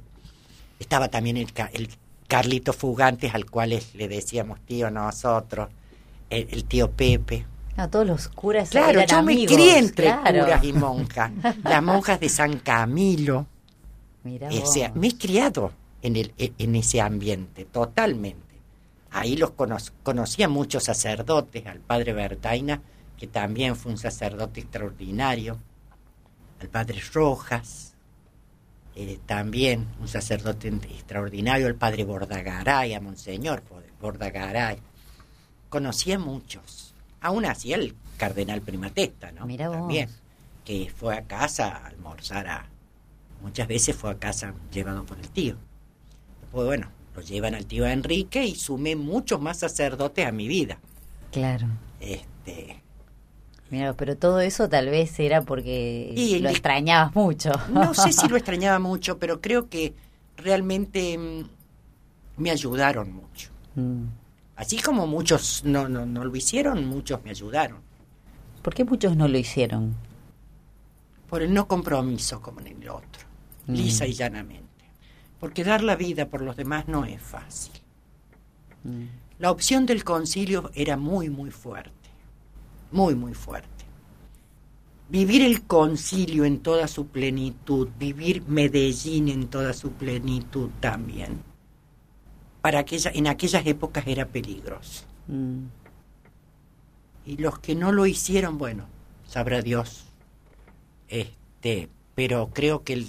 Estaba 0.79 1.09
también 1.09 1.37
el, 1.37 1.51
el 1.73 1.89
Carlito 2.27 2.73
Fugantes, 2.73 3.33
al 3.33 3.49
cual 3.49 3.79
le 3.93 4.07
decíamos 4.07 4.59
tío 4.61 4.89
nosotros, 4.89 5.69
el 6.29 6.65
tío 6.65 6.91
Pepe, 6.91 7.45
a 7.77 7.87
todos 7.87 8.07
los 8.07 8.27
curas 8.29 8.71
Claro, 8.71 9.05
yo 9.05 9.21
me 9.21 9.45
crié 9.45 9.77
entre 9.77 10.11
curas 10.11 10.63
y 10.63 10.73
monjas. 10.73 11.31
Las 11.63 11.83
monjas 11.83 12.19
de 12.19 12.27
San 12.27 12.57
Camilo. 12.57 13.45
Mira 14.23 14.49
o 14.49 14.65
sea, 14.65 14.91
me 14.95 15.09
he 15.09 15.17
criado 15.17 15.71
en, 16.07 16.15
el, 16.15 16.33
en 16.37 16.75
ese 16.75 17.01
ambiente, 17.01 17.65
totalmente. 17.65 18.41
Ahí 19.11 19.37
los 19.37 19.51
conocía 19.51 20.49
muchos 20.49 20.83
sacerdotes, 20.83 21.65
al 21.65 21.79
padre 21.79 22.13
Bertaina, 22.13 22.81
que 23.17 23.27
también 23.27 23.75
fue 23.75 23.91
un 23.91 23.97
sacerdote 23.97 24.59
extraordinario, 24.59 25.57
al 26.59 26.69
padre 26.69 27.01
Rojas, 27.13 27.93
eh, 28.95 29.19
también 29.25 29.87
un 29.99 30.07
sacerdote 30.07 30.67
extraordinario, 30.67 31.67
al 31.67 31.75
padre 31.75 32.03
Bordagaray, 32.03 32.93
a 32.93 32.99
Monseñor 32.99 33.63
Bordagaray. 34.01 34.77
Conocía 35.69 36.17
muchos 36.17 36.87
Aún 37.21 37.45
así 37.45 37.73
el 37.73 37.95
cardenal 38.17 38.61
Primatesta, 38.61 39.31
¿no? 39.31 39.45
Mira 39.45 39.69
También, 39.69 40.09
que 40.63 40.91
fue 40.95 41.15
a 41.15 41.23
casa 41.23 41.67
a 41.67 41.87
almorzar 41.87 42.47
a... 42.47 42.65
Muchas 43.41 43.67
veces 43.67 43.95
fue 43.95 44.11
a 44.11 44.17
casa 44.17 44.53
llevado 44.71 45.05
por 45.05 45.17
el 45.19 45.29
tío. 45.29 45.57
Después, 46.47 46.65
bueno, 46.65 46.87
lo 47.13 47.21
llevan 47.21 47.55
al 47.55 47.65
tío 47.65 47.85
Enrique 47.85 48.45
y 48.45 48.55
sumé 48.55 48.95
muchos 48.95 49.41
más 49.41 49.57
sacerdotes 49.57 50.25
a 50.25 50.31
mi 50.31 50.47
vida. 50.47 50.79
Claro. 51.31 51.67
Este... 51.99 52.81
Mira, 53.69 53.93
pero 53.93 54.15
todo 54.15 54.39
eso 54.39 54.69
tal 54.69 54.89
vez 54.89 55.19
era 55.19 55.41
porque 55.41 56.39
lo 56.41 56.47
extrañabas 56.47 57.13
mucho. 57.13 57.51
No 57.69 57.93
sé 57.93 58.13
si 58.13 58.29
lo 58.29 58.37
extrañaba 58.37 58.79
mucho, 58.79 59.17
pero 59.17 59.41
creo 59.41 59.67
que 59.67 59.93
realmente 60.37 61.17
mm, 61.17 61.43
me 62.37 62.51
ayudaron 62.51 63.11
mucho. 63.11 63.49
Mm. 63.75 64.05
Así 64.55 64.79
como 64.79 65.05
muchos 65.05 65.63
no, 65.65 65.89
no, 65.89 66.05
no 66.05 66.23
lo 66.23 66.33
hicieron, 66.35 66.85
muchos 66.85 67.21
me 67.25 67.31
ayudaron. 67.31 67.79
¿Por 68.61 68.73
qué 68.73 68.85
muchos 68.85 69.17
no 69.17 69.27
lo 69.27 69.37
hicieron? 69.37 69.95
Por 71.29 71.41
el 71.41 71.53
no 71.53 71.67
compromiso 71.67 72.41
como 72.41 72.61
en 72.61 72.67
el 72.67 72.89
otro, 72.89 73.23
mm. 73.65 73.73
lisa 73.73 74.07
y 74.07 74.13
llanamente. 74.13 74.66
Porque 75.39 75.63
dar 75.63 75.83
la 75.83 75.95
vida 75.95 76.29
por 76.29 76.41
los 76.41 76.55
demás 76.55 76.87
no 76.87 77.05
es 77.05 77.21
fácil. 77.21 77.73
Mm. 78.83 79.03
La 79.39 79.51
opción 79.51 79.85
del 79.85 80.03
concilio 80.03 80.71
era 80.73 80.97
muy, 80.97 81.29
muy 81.29 81.51
fuerte, 81.51 82.09
muy, 82.91 83.13
muy 83.15 83.33
fuerte. 83.33 83.69
Vivir 85.09 85.41
el 85.43 85.63
concilio 85.63 86.43
en 86.43 86.59
toda 86.59 86.87
su 86.87 87.07
plenitud, 87.07 87.87
vivir 87.99 88.43
Medellín 88.47 89.29
en 89.29 89.47
toda 89.47 89.73
su 89.73 89.91
plenitud 89.91 90.69
también 90.79 91.39
para 92.67 92.79
aquella, 92.79 93.11
en 93.13 93.27
aquellas 93.27 93.65
épocas 93.65 94.05
era 94.07 94.25
peligroso. 94.25 95.05
Mm. 95.27 95.67
Y 97.25 97.37
los 97.37 97.59
que 97.59 97.75
no 97.75 97.93
lo 97.93 98.05
hicieron, 98.05 98.57
bueno, 98.57 98.87
sabrá 99.25 99.61
Dios. 99.61 100.07
Este, 101.07 101.87
pero 102.13 102.49
creo 102.53 102.83
que 102.83 102.91
el, 102.91 103.07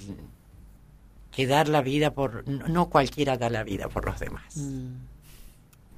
que 1.31 1.47
dar 1.47 1.67
la 1.67 1.81
vida 1.81 2.11
por 2.13 2.47
no, 2.47 2.89
cualquiera 2.89 3.37
da 3.37 3.49
la 3.49 3.63
vida 3.63 3.87
por 3.89 4.05
los 4.05 4.19
demás. 4.19 4.55
Mm. 4.55 4.95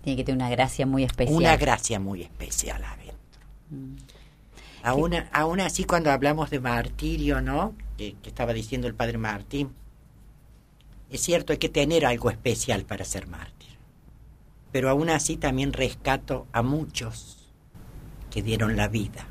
Tiene 0.03 0.17
que 0.17 0.23
tener 0.23 0.37
una 0.37 0.49
gracia 0.49 0.85
muy 0.85 1.03
especial. 1.03 1.37
Una 1.37 1.57
gracia 1.57 1.99
muy 1.99 2.23
especial 2.23 2.83
adentro. 2.83 3.41
Mm. 3.69 3.95
Aún, 4.83 5.13
aún, 5.31 5.59
así 5.59 5.83
cuando 5.83 6.11
hablamos 6.11 6.49
de 6.49 6.59
martirio, 6.59 7.39
¿no? 7.39 7.75
que 7.97 8.15
estaba 8.23 8.51
diciendo 8.51 8.87
el 8.87 8.95
padre 8.95 9.19
Martín, 9.19 9.69
es 11.11 11.21
cierto, 11.21 11.51
hay 11.51 11.59
que 11.59 11.69
tener 11.69 12.05
algo 12.05 12.29
especial 12.29 12.85
para 12.85 13.03
ser 13.03 13.27
mártir. 13.27 13.77
Pero 14.71 14.89
aún 14.89 15.09
así 15.09 15.35
también 15.35 15.73
rescato 15.73 16.47
a 16.53 16.61
muchos 16.61 17.49
que 18.31 18.41
dieron 18.41 18.77
la 18.77 18.87
vida 18.87 19.27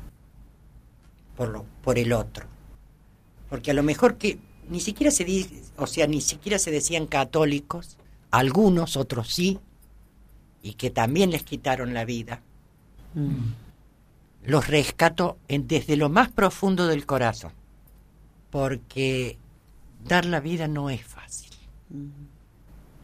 por, 1.35 1.49
lo, 1.49 1.65
por 1.81 1.97
el 1.97 2.13
otro. 2.13 2.45
Porque 3.49 3.71
a 3.71 3.73
lo 3.73 3.81
mejor 3.81 4.17
que 4.17 4.37
ni 4.71 4.79
siquiera 4.79 5.11
se 5.11 5.25
o 5.77 5.85
sea, 5.85 6.07
ni 6.07 6.21
siquiera 6.21 6.57
se 6.57 6.71
decían 6.71 7.05
católicos, 7.05 7.97
algunos, 8.31 8.95
otros 8.95 9.27
sí, 9.27 9.59
y 10.63 10.73
que 10.73 10.89
también 10.89 11.29
les 11.29 11.43
quitaron 11.43 11.93
la 11.93 12.05
vida, 12.05 12.41
los 14.43 14.67
rescato 14.67 15.37
desde 15.49 15.97
lo 15.97 16.07
más 16.07 16.29
profundo 16.29 16.87
del 16.87 17.05
corazón, 17.05 17.51
porque 18.49 19.37
dar 20.05 20.23
la 20.25 20.39
vida 20.39 20.69
no 20.69 20.89
es 20.89 21.03
fácil, 21.03 21.51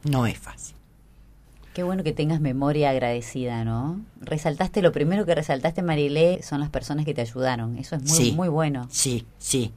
no 0.06 0.25
es 0.25 0.38
fácil. 0.39 0.77
Qué 1.73 1.84
bueno 1.84 2.01
que 2.01 2.13
tengas 2.13 2.39
memoria 2.39 2.91
agradecida, 2.91 3.65
¿no? 3.65 4.01
Resaltaste, 4.21 4.82
lo 4.82 4.93
primero 4.93 5.25
que 5.25 5.36
resaltaste, 5.36 5.84
Marilé, 5.84 6.41
son 6.41 6.62
las 6.62 6.69
personas 6.69 7.06
que 7.06 7.13
te 7.13 7.21
ayudaron. 7.21 7.77
Eso 7.77 7.97
es 7.97 8.03
muy, 8.03 8.32
muy 8.32 8.47
bueno. 8.47 8.88
Sí, 8.89 9.27
sí. 9.38 9.73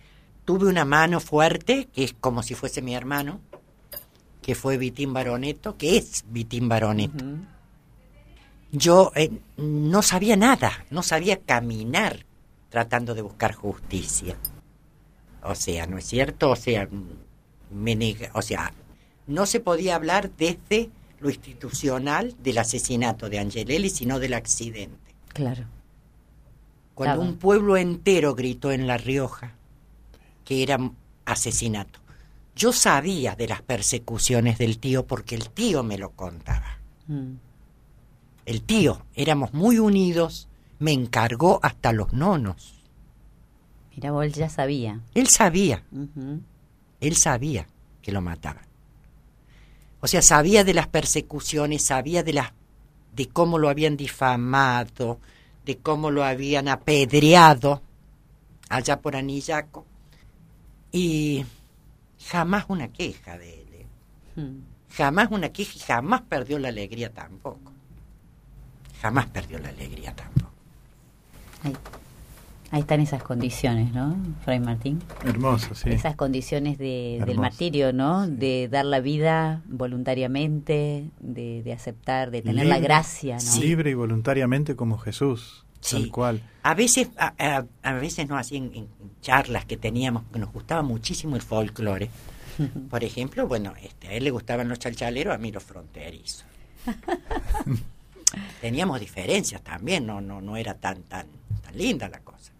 Tuve 0.51 0.67
una 0.67 0.85
mano 0.85 1.21
fuerte, 1.21 1.87
que 1.93 2.03
es 2.03 2.13
como 2.13 2.43
si 2.43 2.57
fuese 2.57 2.83
mi 2.83 2.97
hermano, 2.97 3.41
que 4.43 4.57
fue 4.57 4.79
Vitín 4.79 5.13
Baroneto, 5.13 5.77
que 5.77 5.97
es 5.97 6.25
Vitín 6.27 6.69
Baroneto. 6.69 7.25
Yo 8.73 9.13
eh, 9.15 9.31
no 9.57 10.03
sabía 10.03 10.37
nada, 10.37 10.73
no 10.91 11.05
sabía 11.05 11.39
caminar 11.39 12.27
tratando 12.69 13.15
de 13.15 13.23
buscar 13.23 13.55
justicia. 13.55 14.37
O 15.45 15.55
sea, 15.55 15.87
¿no 15.87 15.99
es 15.99 16.07
cierto? 16.07 16.51
O 16.51 16.57
sea, 16.57 16.89
me 17.71 18.17
o 18.33 18.43
sea, 18.43 18.73
no 19.29 19.47
se 19.47 19.61
podía 19.61 19.95
hablar 19.95 20.33
desde 20.37 20.91
lo 21.21 21.31
institucional 21.31 22.35
del 22.43 22.59
asesinato 22.59 23.29
de 23.31 23.39
Angelelli, 23.39 23.89
sino 23.89 24.19
del 24.19 24.35
accidente. 24.35 25.15
Claro. 25.29 25.67
Cuando 26.97 27.21
un 27.21 27.37
pueblo 27.37 27.77
entero 27.77 28.35
gritó 28.35 28.73
en 28.73 28.89
La 28.89 28.97
Rioja 28.97 29.60
que 30.51 30.65
era 30.65 30.81
asesinato. 31.27 32.01
Yo 32.57 32.73
sabía 32.73 33.37
de 33.37 33.47
las 33.47 33.63
persecuciones 33.63 34.59
del 34.59 34.81
tío 34.81 35.07
porque 35.07 35.37
el 35.37 35.49
tío 35.49 35.85
me 35.85 35.97
lo 35.97 36.11
contaba. 36.11 36.81
Mm. 37.07 37.35
El 38.47 38.63
tío, 38.63 39.07
éramos 39.15 39.55
muy 39.55 39.79
unidos, 39.79 40.49
me 40.81 40.91
encargó 40.91 41.61
hasta 41.63 41.93
los 41.93 42.13
nonos. 42.13 42.83
Mira, 43.95 44.11
vos 44.11 44.33
ya 44.33 44.49
sabía. 44.49 44.99
Él 45.15 45.29
sabía. 45.29 45.85
Él 47.01 47.15
sabía 47.15 47.69
que 48.03 48.11
lo 48.11 48.21
mataban. 48.21 48.65
O 50.01 50.09
sea, 50.09 50.21
sabía 50.21 50.65
de 50.65 50.75
las 50.75 50.89
persecuciones, 50.89 51.85
sabía 51.85 52.25
de 52.25 52.33
las 52.33 52.55
de 53.15 53.29
cómo 53.29 53.57
lo 53.57 53.69
habían 53.69 53.97
difamado, 53.97 55.21
de 55.65 55.79
cómo 55.79 56.11
lo 56.11 56.25
habían 56.25 56.67
apedreado 56.67 57.83
allá 58.69 59.01
por 59.01 59.15
Anillaco. 59.15 59.87
Y 60.93 61.45
jamás 62.27 62.65
una 62.69 62.89
queja 62.89 63.39
de 63.39 63.63
él. 63.63 63.69
¿eh? 63.73 63.87
Hmm. 64.37 64.61
Jamás 64.91 65.29
una 65.31 65.51
queja 65.51 65.73
y 65.77 65.81
jamás 65.81 66.23
perdió 66.23 66.59
la 66.59 66.69
alegría 66.69 67.13
tampoco. 67.13 67.73
Jamás 69.01 69.27
perdió 69.27 69.59
la 69.59 69.69
alegría 69.69 70.15
tampoco. 70.15 70.51
Ahí 72.73 72.83
están 72.83 73.01
esas 73.01 73.23
condiciones, 73.23 73.93
¿no, 73.93 74.17
Fray 74.45 74.61
Martín? 74.61 75.01
Hermoso, 75.25 75.75
sí. 75.75 75.91
Esas 75.91 76.15
condiciones 76.15 76.79
de, 76.79 77.21
del 77.27 77.39
martirio, 77.39 77.93
¿no? 77.93 78.29
De 78.29 78.69
dar 78.69 78.85
la 78.85 79.01
vida 79.01 79.63
voluntariamente, 79.67 81.11
de, 81.19 81.73
aceptar, 81.73 82.31
de 82.31 82.43
tener 82.43 82.67
la 82.67 82.79
gracia, 82.79 83.39
¿no? 83.45 83.61
Libre 83.61 83.91
y 83.91 83.95
voluntariamente 83.95 84.77
como 84.77 84.99
Jesús, 84.99 85.65
tal 85.89 86.11
cual. 86.11 86.43
A 86.63 86.75
veces, 86.75 87.09
a, 87.17 87.93
veces 87.93 88.29
no 88.29 88.37
así 88.37 88.57
en, 88.57 88.89
charlas 89.21 89.65
que 89.65 89.77
teníamos, 89.77 90.25
que 90.33 90.39
nos 90.39 90.53
gustaba 90.53 90.83
muchísimo 90.83 91.37
el 91.37 91.43
folclore. 91.43 92.11
Por 92.91 93.05
ejemplo, 93.05 93.47
bueno, 93.47 93.75
este, 93.83 94.09
a 94.09 94.13
él 94.13 94.25
le 94.25 94.31
gustaban 94.31 94.69
los 94.69 94.79
chalchaleros, 94.79 95.35
a 95.35 95.39
mí 95.39 95.53
los 95.53 95.63
fronterizos. 95.63 96.45
Teníamos 98.61 99.01
diferencias 99.01 99.63
también, 99.63 100.07
no, 100.07 100.21
no, 100.21 100.41
no 100.41 100.57
era 100.57 100.75
tan, 100.75 101.03
tan, 101.03 101.27
tan 101.63 101.77
linda 101.77 102.09
la 102.09 102.21
cosa. 102.21 102.53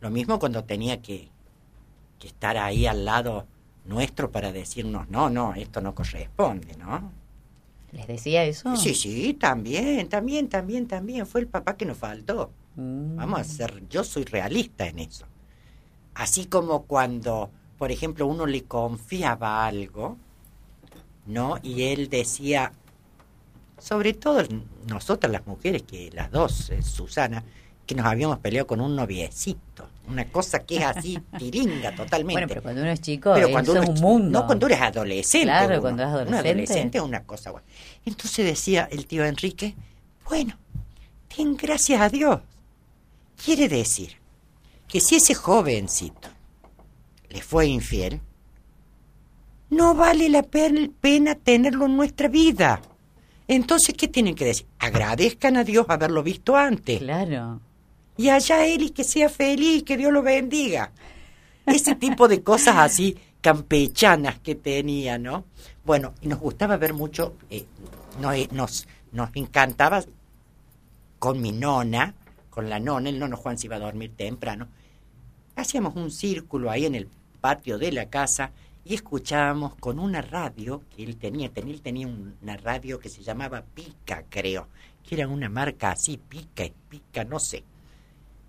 Lo 0.00 0.10
mismo 0.10 0.38
cuando 0.38 0.64
tenía 0.64 1.02
que, 1.02 1.28
que 2.18 2.28
estar 2.28 2.56
ahí 2.56 2.86
al 2.86 3.04
lado 3.04 3.46
nuestro 3.84 4.30
para 4.30 4.52
decirnos, 4.52 5.08
no, 5.08 5.30
no, 5.30 5.54
esto 5.54 5.80
no 5.80 5.94
corresponde, 5.94 6.76
¿no? 6.76 7.10
¿Les 7.92 8.06
decía 8.06 8.44
eso? 8.44 8.76
Sí, 8.76 8.94
sí, 8.94 9.34
también, 9.34 10.08
también, 10.08 10.48
también, 10.48 10.86
también. 10.86 11.26
Fue 11.26 11.40
el 11.40 11.46
papá 11.46 11.76
que 11.76 11.86
nos 11.86 11.96
faltó. 11.96 12.50
Mm. 12.78 13.16
Vamos 13.16 13.40
a 13.40 13.44
ser, 13.44 13.88
yo 13.88 14.04
soy 14.04 14.24
realista 14.24 14.86
en 14.86 15.00
eso. 15.00 15.26
Así 16.14 16.46
como 16.46 16.84
cuando, 16.84 17.50
por 17.76 17.90
ejemplo, 17.90 18.26
uno 18.26 18.46
le 18.46 18.64
confiaba 18.64 19.66
algo, 19.66 20.16
¿no? 21.26 21.58
Y 21.62 21.82
él 21.82 22.08
decía, 22.08 22.72
sobre 23.78 24.14
todo 24.14 24.44
nosotras 24.86 25.32
las 25.32 25.44
mujeres, 25.46 25.82
que 25.82 26.10
las 26.12 26.30
dos, 26.30 26.70
eh, 26.70 26.80
Susana, 26.82 27.42
que 27.84 27.96
nos 27.96 28.06
habíamos 28.06 28.38
peleado 28.38 28.68
con 28.68 28.80
un 28.80 28.94
noviecito. 28.94 29.88
Una 30.08 30.26
cosa 30.26 30.60
que 30.60 30.76
es 30.76 30.84
así, 30.84 31.18
tiringa 31.38 31.96
totalmente. 31.96 32.34
Bueno, 32.34 32.48
pero 32.48 32.62
cuando 32.62 32.82
uno 32.82 32.90
es 32.92 33.00
chico, 33.00 33.32
pero 33.34 33.50
cuando 33.50 33.72
uno 33.72 33.82
es 33.82 33.88
un 33.88 34.00
mundo. 34.00 34.40
No 34.40 34.46
cuando 34.46 34.66
eres 34.66 34.80
adolescente. 34.80 35.46
Claro, 35.46 35.80
cuando 35.80 36.02
eres 36.02 36.14
adolescente. 36.14 36.40
Un 36.40 36.46
adolescente 36.46 36.98
es 36.98 37.04
una 37.04 37.24
cosa 37.24 37.50
buena. 37.50 37.66
Entonces 38.04 38.46
decía 38.46 38.88
el 38.92 39.06
tío 39.06 39.24
Enrique, 39.24 39.74
bueno, 40.28 40.56
ten 41.34 41.56
gracias 41.56 42.00
a 42.00 42.08
Dios. 42.08 42.40
Quiere 43.42 43.68
decir 43.68 44.16
que 44.86 45.00
si 45.00 45.16
ese 45.16 45.34
jovencito 45.34 46.28
le 47.30 47.42
fue 47.42 47.66
infiel, 47.66 48.20
no 49.70 49.94
vale 49.94 50.28
la 50.28 50.42
pena 50.42 51.34
tenerlo 51.34 51.86
en 51.86 51.96
nuestra 51.96 52.28
vida. 52.28 52.80
Entonces, 53.46 53.94
¿qué 53.96 54.08
tienen 54.08 54.34
que 54.34 54.44
decir? 54.44 54.66
Agradezcan 54.78 55.56
a 55.56 55.64
Dios 55.64 55.86
haberlo 55.88 56.22
visto 56.22 56.56
antes. 56.56 56.98
Claro 56.98 57.60
y 58.18 58.28
allá 58.30 58.66
él 58.66 58.82
y 58.82 58.90
que 58.90 59.04
sea 59.04 59.30
feliz, 59.30 59.84
que 59.84 59.96
Dios 59.96 60.12
lo 60.12 60.22
bendiga. 60.22 60.90
Ese 61.64 61.94
tipo 61.94 62.28
de 62.28 62.42
cosas 62.42 62.76
así 62.76 63.16
campechanas 63.40 64.40
que 64.40 64.56
tenía, 64.56 65.18
¿no? 65.18 65.44
Bueno, 65.84 66.12
y 66.20 66.26
nos 66.26 66.40
gustaba 66.40 66.76
ver 66.76 66.92
mucho, 66.92 67.36
eh, 67.48 67.64
nos, 68.50 68.88
nos 69.12 69.30
encantaba 69.34 70.04
con 71.20 71.40
mi 71.40 71.52
nona, 71.52 72.14
con 72.58 72.68
la 72.68 72.80
nona, 72.80 73.08
el 73.08 73.20
nono 73.20 73.36
Juan 73.36 73.56
se 73.56 73.68
iba 73.68 73.76
a 73.76 73.78
dormir 73.78 74.16
temprano, 74.16 74.66
hacíamos 75.54 75.94
un 75.94 76.10
círculo 76.10 76.72
ahí 76.72 76.86
en 76.86 76.96
el 76.96 77.08
patio 77.40 77.78
de 77.78 77.92
la 77.92 78.10
casa 78.10 78.50
y 78.84 78.94
escuchábamos 78.94 79.76
con 79.76 80.00
una 80.00 80.22
radio 80.22 80.82
que 80.90 81.04
él 81.04 81.18
tenía, 81.18 81.52
él 81.54 81.80
tenía 81.82 82.08
una 82.08 82.56
radio 82.56 82.98
que 82.98 83.10
se 83.10 83.22
llamaba 83.22 83.62
Pica, 83.62 84.24
creo, 84.28 84.66
que 85.06 85.14
era 85.14 85.28
una 85.28 85.48
marca 85.48 85.92
así, 85.92 86.18
Pica, 86.18 86.64
Pica, 86.88 87.22
no 87.22 87.38
sé 87.38 87.62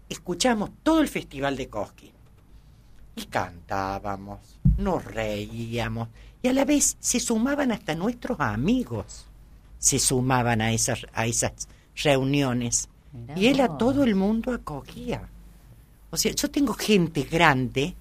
escuchamos 0.09 0.71
todo 0.81 1.01
el 1.01 1.07
festival 1.07 1.55
de 1.55 1.69
Cosquín. 1.69 2.13
Y 3.15 3.25
cantábamos, 3.25 4.39
nos 4.79 5.05
reíamos, 5.05 6.09
y 6.41 6.47
a 6.47 6.53
la 6.53 6.65
vez 6.65 6.97
se 6.99 7.19
sumaban 7.19 7.71
hasta 7.71 7.93
nuestros 7.93 8.39
amigos, 8.39 9.27
se 9.77 9.99
sumaban 9.99 10.61
a 10.61 10.71
esas, 10.71 11.05
a 11.13 11.27
esas 11.27 11.67
reuniones. 11.95 12.89
Y 13.35 13.47
él 13.47 13.61
a 13.61 13.77
todo 13.77 14.03
el 14.03 14.15
mundo 14.15 14.53
acogía. 14.53 15.29
O 16.11 16.17
sea, 16.17 16.31
yo 16.33 16.49
tengo 16.49 16.73
gente 16.73 17.23
grande, 17.23 17.95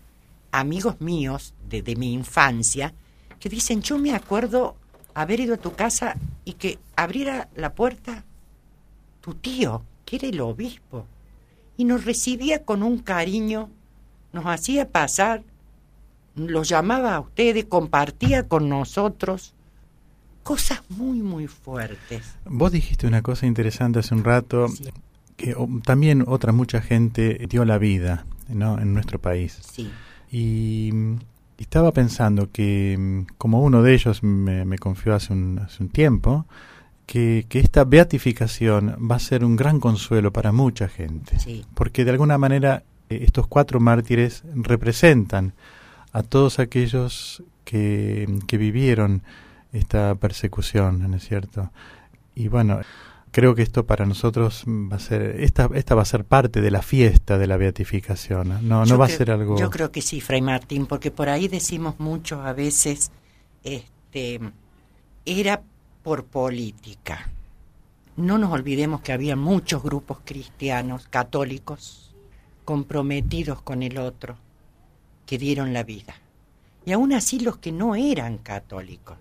amigos 0.52 1.00
míos 1.00 1.54
de, 1.68 1.82
de 1.82 1.96
mi 1.96 2.12
infancia, 2.12 2.94
que 3.38 3.48
dicen, 3.48 3.82
yo 3.82 3.98
me 3.98 4.14
acuerdo 4.14 4.76
haber 5.14 5.40
ido 5.40 5.54
a 5.54 5.58
tu 5.58 5.74
casa 5.74 6.16
y 6.44 6.54
que 6.54 6.78
abriera 6.96 7.48
la 7.54 7.74
puerta 7.74 8.24
tu 9.20 9.34
tío, 9.34 9.82
que 10.04 10.16
era 10.16 10.28
el 10.28 10.40
obispo 10.40 11.06
y 11.78 11.84
nos 11.84 12.04
recibía 12.04 12.64
con 12.64 12.82
un 12.82 12.98
cariño, 12.98 13.70
nos 14.32 14.44
hacía 14.46 14.90
pasar, 14.90 15.44
los 16.34 16.68
llamaba 16.68 17.14
a 17.14 17.20
ustedes, 17.20 17.64
compartía 17.66 18.48
con 18.48 18.68
nosotros 18.68 19.54
cosas 20.48 20.80
muy, 20.88 21.20
muy 21.20 21.46
fuertes. 21.46 22.22
Vos 22.46 22.72
dijiste 22.72 23.06
una 23.06 23.20
cosa 23.20 23.44
interesante 23.44 23.98
hace 23.98 24.14
un 24.14 24.24
rato, 24.24 24.68
que 25.36 25.54
también 25.84 26.24
otra 26.26 26.52
mucha 26.52 26.80
gente 26.80 27.46
dio 27.50 27.66
la 27.66 27.76
vida 27.76 28.24
¿no? 28.48 28.78
en 28.78 28.94
nuestro 28.94 29.18
país. 29.18 29.58
Sí. 29.60 29.90
Y, 30.32 30.90
estaba 31.58 31.92
pensando 31.92 32.50
que, 32.50 33.26
como 33.36 33.60
uno 33.60 33.82
de 33.82 33.92
ellos 33.92 34.22
me, 34.22 34.64
me 34.64 34.78
confió 34.78 35.14
hace 35.14 35.34
un, 35.34 35.58
hace 35.58 35.82
un 35.82 35.90
tiempo, 35.90 36.46
que, 37.04 37.44
esta 37.50 37.84
beatificación 37.84 38.96
va 39.10 39.16
a 39.16 39.18
ser 39.18 39.44
un 39.44 39.54
gran 39.54 39.80
consuelo 39.80 40.32
para 40.32 40.50
mucha 40.50 40.88
gente, 40.88 41.36
porque 41.74 42.06
de 42.06 42.12
alguna 42.12 42.38
manera 42.38 42.84
eh, 43.10 43.18
estos 43.22 43.48
cuatro 43.48 43.80
mártires 43.80 44.44
representan 44.54 45.52
a 46.12 46.22
todos 46.22 46.58
aquellos 46.58 47.42
que, 47.64 48.38
que 48.46 48.56
vivieron 48.56 49.22
esta 49.72 50.14
persecución, 50.14 51.10
¿no 51.10 51.16
es 51.16 51.26
cierto? 51.26 51.70
Y 52.34 52.48
bueno, 52.48 52.80
creo 53.30 53.54
que 53.54 53.62
esto 53.62 53.86
para 53.86 54.06
nosotros 54.06 54.64
va 54.66 54.96
a 54.96 55.00
ser, 55.00 55.40
esta, 55.40 55.68
esta 55.74 55.94
va 55.94 56.02
a 56.02 56.06
ser 56.06 56.24
parte 56.24 56.60
de 56.60 56.70
la 56.70 56.82
fiesta 56.82 57.38
de 57.38 57.46
la 57.46 57.56
beatificación, 57.56 58.68
no, 58.68 58.84
no 58.84 58.98
va 58.98 59.06
a 59.06 59.08
ser 59.08 59.30
algo... 59.30 59.58
Yo 59.58 59.70
creo 59.70 59.90
que 59.90 60.02
sí, 60.02 60.20
Fray 60.20 60.40
Martín, 60.40 60.86
porque 60.86 61.10
por 61.10 61.28
ahí 61.28 61.48
decimos 61.48 61.98
mucho 61.98 62.42
a 62.42 62.52
veces, 62.52 63.10
este, 63.62 64.40
era 65.24 65.60
por 66.02 66.24
política. 66.24 67.30
no 68.16 68.38
nos 68.38 68.52
olvidemos 68.52 69.02
que 69.02 69.12
había 69.12 69.36
muchos 69.36 69.82
grupos 69.82 70.18
cristianos, 70.24 71.06
católicos, 71.08 72.14
comprometidos 72.64 73.62
con 73.62 73.82
el 73.82 73.98
otro, 73.98 74.36
que 75.26 75.38
dieron 75.38 75.72
la 75.72 75.84
vida. 75.84 76.14
Y 76.84 76.92
aún 76.92 77.12
así 77.12 77.38
los 77.38 77.58
que 77.58 77.70
no 77.70 77.94
eran 77.94 78.38
católicos. 78.38 79.18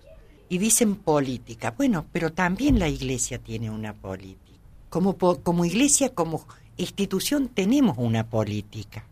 Y 0.48 0.58
dicen 0.58 0.96
política. 0.96 1.72
Bueno, 1.76 2.06
pero 2.12 2.32
también 2.32 2.78
la 2.78 2.88
iglesia 2.88 3.38
tiene 3.38 3.70
una 3.70 3.92
política. 3.92 4.58
Como, 4.88 5.16
como 5.16 5.64
iglesia, 5.64 6.14
como 6.14 6.46
institución, 6.76 7.48
tenemos 7.48 7.96
una 7.98 8.28
política. 8.28 9.04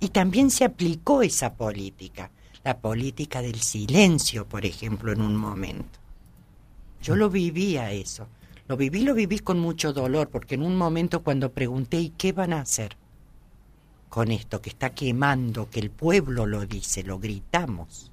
Y 0.00 0.08
también 0.08 0.50
se 0.50 0.64
aplicó 0.64 1.22
esa 1.22 1.54
política. 1.54 2.30
La 2.62 2.78
política 2.78 3.42
del 3.42 3.60
silencio, 3.60 4.46
por 4.46 4.66
ejemplo, 4.66 5.12
en 5.12 5.20
un 5.20 5.36
momento. 5.36 5.98
Yo 7.02 7.16
lo 7.16 7.30
vivía 7.30 7.92
eso. 7.92 8.26
Lo 8.66 8.76
viví, 8.76 9.02
lo 9.02 9.14
viví 9.14 9.38
con 9.40 9.60
mucho 9.60 9.92
dolor, 9.92 10.28
porque 10.30 10.54
en 10.54 10.62
un 10.62 10.76
momento 10.76 11.22
cuando 11.22 11.52
pregunté, 11.52 12.00
¿y 12.00 12.08
qué 12.10 12.32
van 12.32 12.54
a 12.54 12.62
hacer 12.62 12.96
con 14.14 14.30
esto 14.30 14.62
que 14.62 14.70
está 14.70 14.90
quemando, 14.90 15.68
que 15.68 15.80
el 15.80 15.90
pueblo 15.90 16.46
lo 16.46 16.64
dice, 16.66 17.02
lo 17.02 17.18
gritamos, 17.18 18.12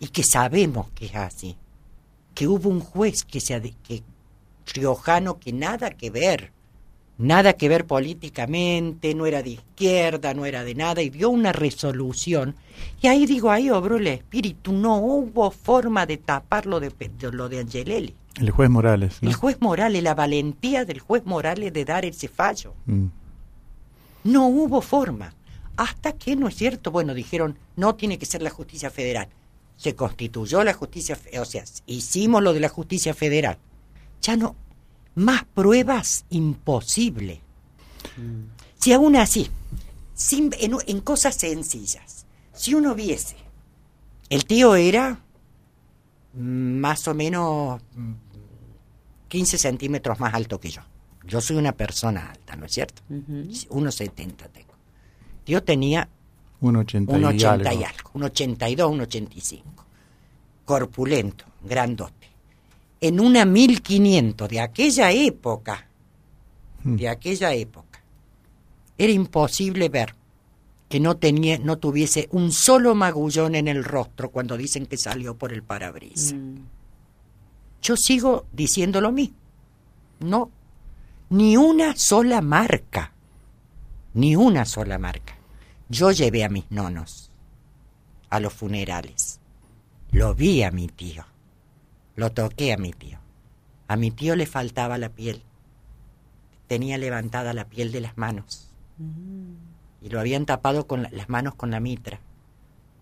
y 0.00 0.08
que 0.08 0.22
sabemos 0.22 0.90
que 0.90 1.06
es 1.06 1.14
así? 1.14 1.56
Que 2.34 2.46
hubo 2.46 2.68
un 2.68 2.80
juez 2.80 3.24
que 3.24 3.40
se 3.40 3.60
que 3.82 4.02
riojano 4.66 5.38
que 5.38 5.52
nada 5.52 5.90
que 5.90 6.10
ver, 6.10 6.52
nada 7.16 7.54
que 7.54 7.68
ver 7.68 7.86
políticamente, 7.86 9.14
no 9.14 9.26
era 9.26 9.42
de 9.42 9.50
izquierda, 9.50 10.34
no 10.34 10.46
era 10.46 10.62
de 10.64 10.74
nada, 10.74 11.02
y 11.02 11.10
dio 11.10 11.30
una 11.30 11.52
resolución. 11.52 12.54
Y 13.00 13.08
ahí 13.08 13.26
digo, 13.26 13.50
ahí 13.50 13.70
obró 13.70 13.96
el 13.96 14.06
espíritu, 14.06 14.72
no 14.72 14.96
hubo 14.98 15.50
forma 15.50 16.06
de 16.06 16.16
tapar 16.18 16.66
lo 16.66 16.80
de, 16.80 16.92
lo 17.32 17.48
de 17.48 17.60
Angelelli. 17.60 18.14
El 18.36 18.50
juez 18.50 18.70
Morales. 18.70 19.18
El 19.20 19.34
juez 19.34 19.56
Morales, 19.60 20.02
la 20.02 20.14
valentía 20.14 20.84
del 20.84 21.00
juez 21.00 21.26
Morales 21.26 21.72
de 21.72 21.84
dar 21.84 22.04
ese 22.04 22.28
fallo. 22.28 22.72
Mm. 22.86 23.06
No 24.24 24.46
hubo 24.46 24.80
forma. 24.80 25.34
Hasta 25.76 26.12
que, 26.12 26.36
¿no 26.36 26.48
es 26.48 26.56
cierto? 26.56 26.90
Bueno, 26.90 27.14
dijeron, 27.14 27.58
no 27.76 27.94
tiene 27.96 28.18
que 28.18 28.26
ser 28.26 28.42
la 28.42 28.50
justicia 28.50 28.90
federal. 28.90 29.28
Se 29.78 29.94
constituyó 29.94 30.62
la 30.62 30.74
justicia, 30.74 31.18
o 31.40 31.44
sea, 31.46 31.64
hicimos 31.86 32.42
lo 32.42 32.52
de 32.52 32.60
la 32.60 32.68
justicia 32.68 33.14
federal. 33.14 33.56
Ya 34.20 34.36
no, 34.36 34.54
más 35.14 35.44
pruebas 35.44 36.26
imposible. 36.28 37.40
Mm. 38.18 38.50
Si 38.78 38.92
aún 38.92 39.16
así, 39.16 39.48
sin, 40.14 40.50
en 40.58 41.00
cosas 41.00 41.36
sencillas, 41.36 42.26
si 42.52 42.74
uno 42.74 42.94
viese, 42.94 43.36
el 44.28 44.44
tío 44.44 44.74
era 44.76 45.20
más 46.34 47.08
o 47.08 47.14
menos 47.14 47.80
15 49.28 49.58
centímetros 49.58 50.20
más 50.20 50.34
alto 50.34 50.60
que 50.60 50.70
yo. 50.70 50.82
Yo 51.24 51.40
soy 51.40 51.56
una 51.56 51.72
persona 51.72 52.30
alta, 52.30 52.56
¿no 52.56 52.66
es 52.66 52.72
cierto? 52.72 53.02
1,70 53.10 54.50
tengo. 54.50 54.74
Yo 55.46 55.62
tenía 55.62 56.08
1,80 56.60 57.40
y, 57.40 57.44
algo. 57.44 57.80
y 57.80 57.84
algo. 57.84 58.10
1,82, 58.14 59.08
1,85. 59.08 59.62
Corpulento, 60.64 61.44
grandote. 61.64 62.28
En 63.00 63.20
una 63.20 63.44
1500 63.44 64.48
de 64.48 64.60
aquella 64.60 65.12
época, 65.12 65.86
hmm. 66.82 66.96
de 66.96 67.08
aquella 67.08 67.54
época, 67.54 68.02
era 68.96 69.12
imposible 69.12 69.88
ver 69.88 70.14
que 70.88 71.00
no 71.00 71.16
tenía, 71.16 71.58
no 71.58 71.78
tuviese 71.78 72.28
un 72.32 72.50
solo 72.50 72.94
magullón 72.94 73.54
en 73.54 73.68
el 73.68 73.84
rostro 73.84 74.30
cuando 74.30 74.56
dicen 74.56 74.86
que 74.86 74.96
salió 74.96 75.36
por 75.36 75.52
el 75.52 75.62
parabrisas. 75.62 76.32
Mm. 76.32 76.56
Yo 77.82 77.96
sigo 77.96 78.46
diciendo 78.52 79.00
lo 79.00 79.12
mismo. 79.12 79.36
No, 80.20 80.50
ni 81.30 81.56
una 81.56 81.94
sola 81.94 82.40
marca, 82.40 83.12
ni 84.14 84.34
una 84.34 84.64
sola 84.64 84.98
marca. 84.98 85.37
Yo 85.88 86.10
llevé 86.10 86.44
a 86.44 86.50
mis 86.50 86.70
nonos 86.70 87.30
a 88.28 88.40
los 88.40 88.52
funerales. 88.52 89.40
Lo 90.10 90.34
vi 90.34 90.62
a 90.62 90.70
mi 90.70 90.88
tío. 90.88 91.24
Lo 92.14 92.32
toqué 92.32 92.72
a 92.72 92.76
mi 92.76 92.92
tío. 92.92 93.18
A 93.86 93.96
mi 93.96 94.10
tío 94.10 94.36
le 94.36 94.44
faltaba 94.46 94.98
la 94.98 95.08
piel. 95.08 95.42
Tenía 96.66 96.98
levantada 96.98 97.54
la 97.54 97.68
piel 97.68 97.90
de 97.90 98.02
las 98.02 98.18
manos. 98.18 98.70
Mm. 98.98 99.54
Y 100.02 100.10
lo 100.10 100.20
habían 100.20 100.44
tapado 100.44 100.86
con 100.86 101.08
las 101.10 101.28
manos 101.28 101.54
con 101.54 101.70
la 101.70 101.80
mitra. 101.80 102.20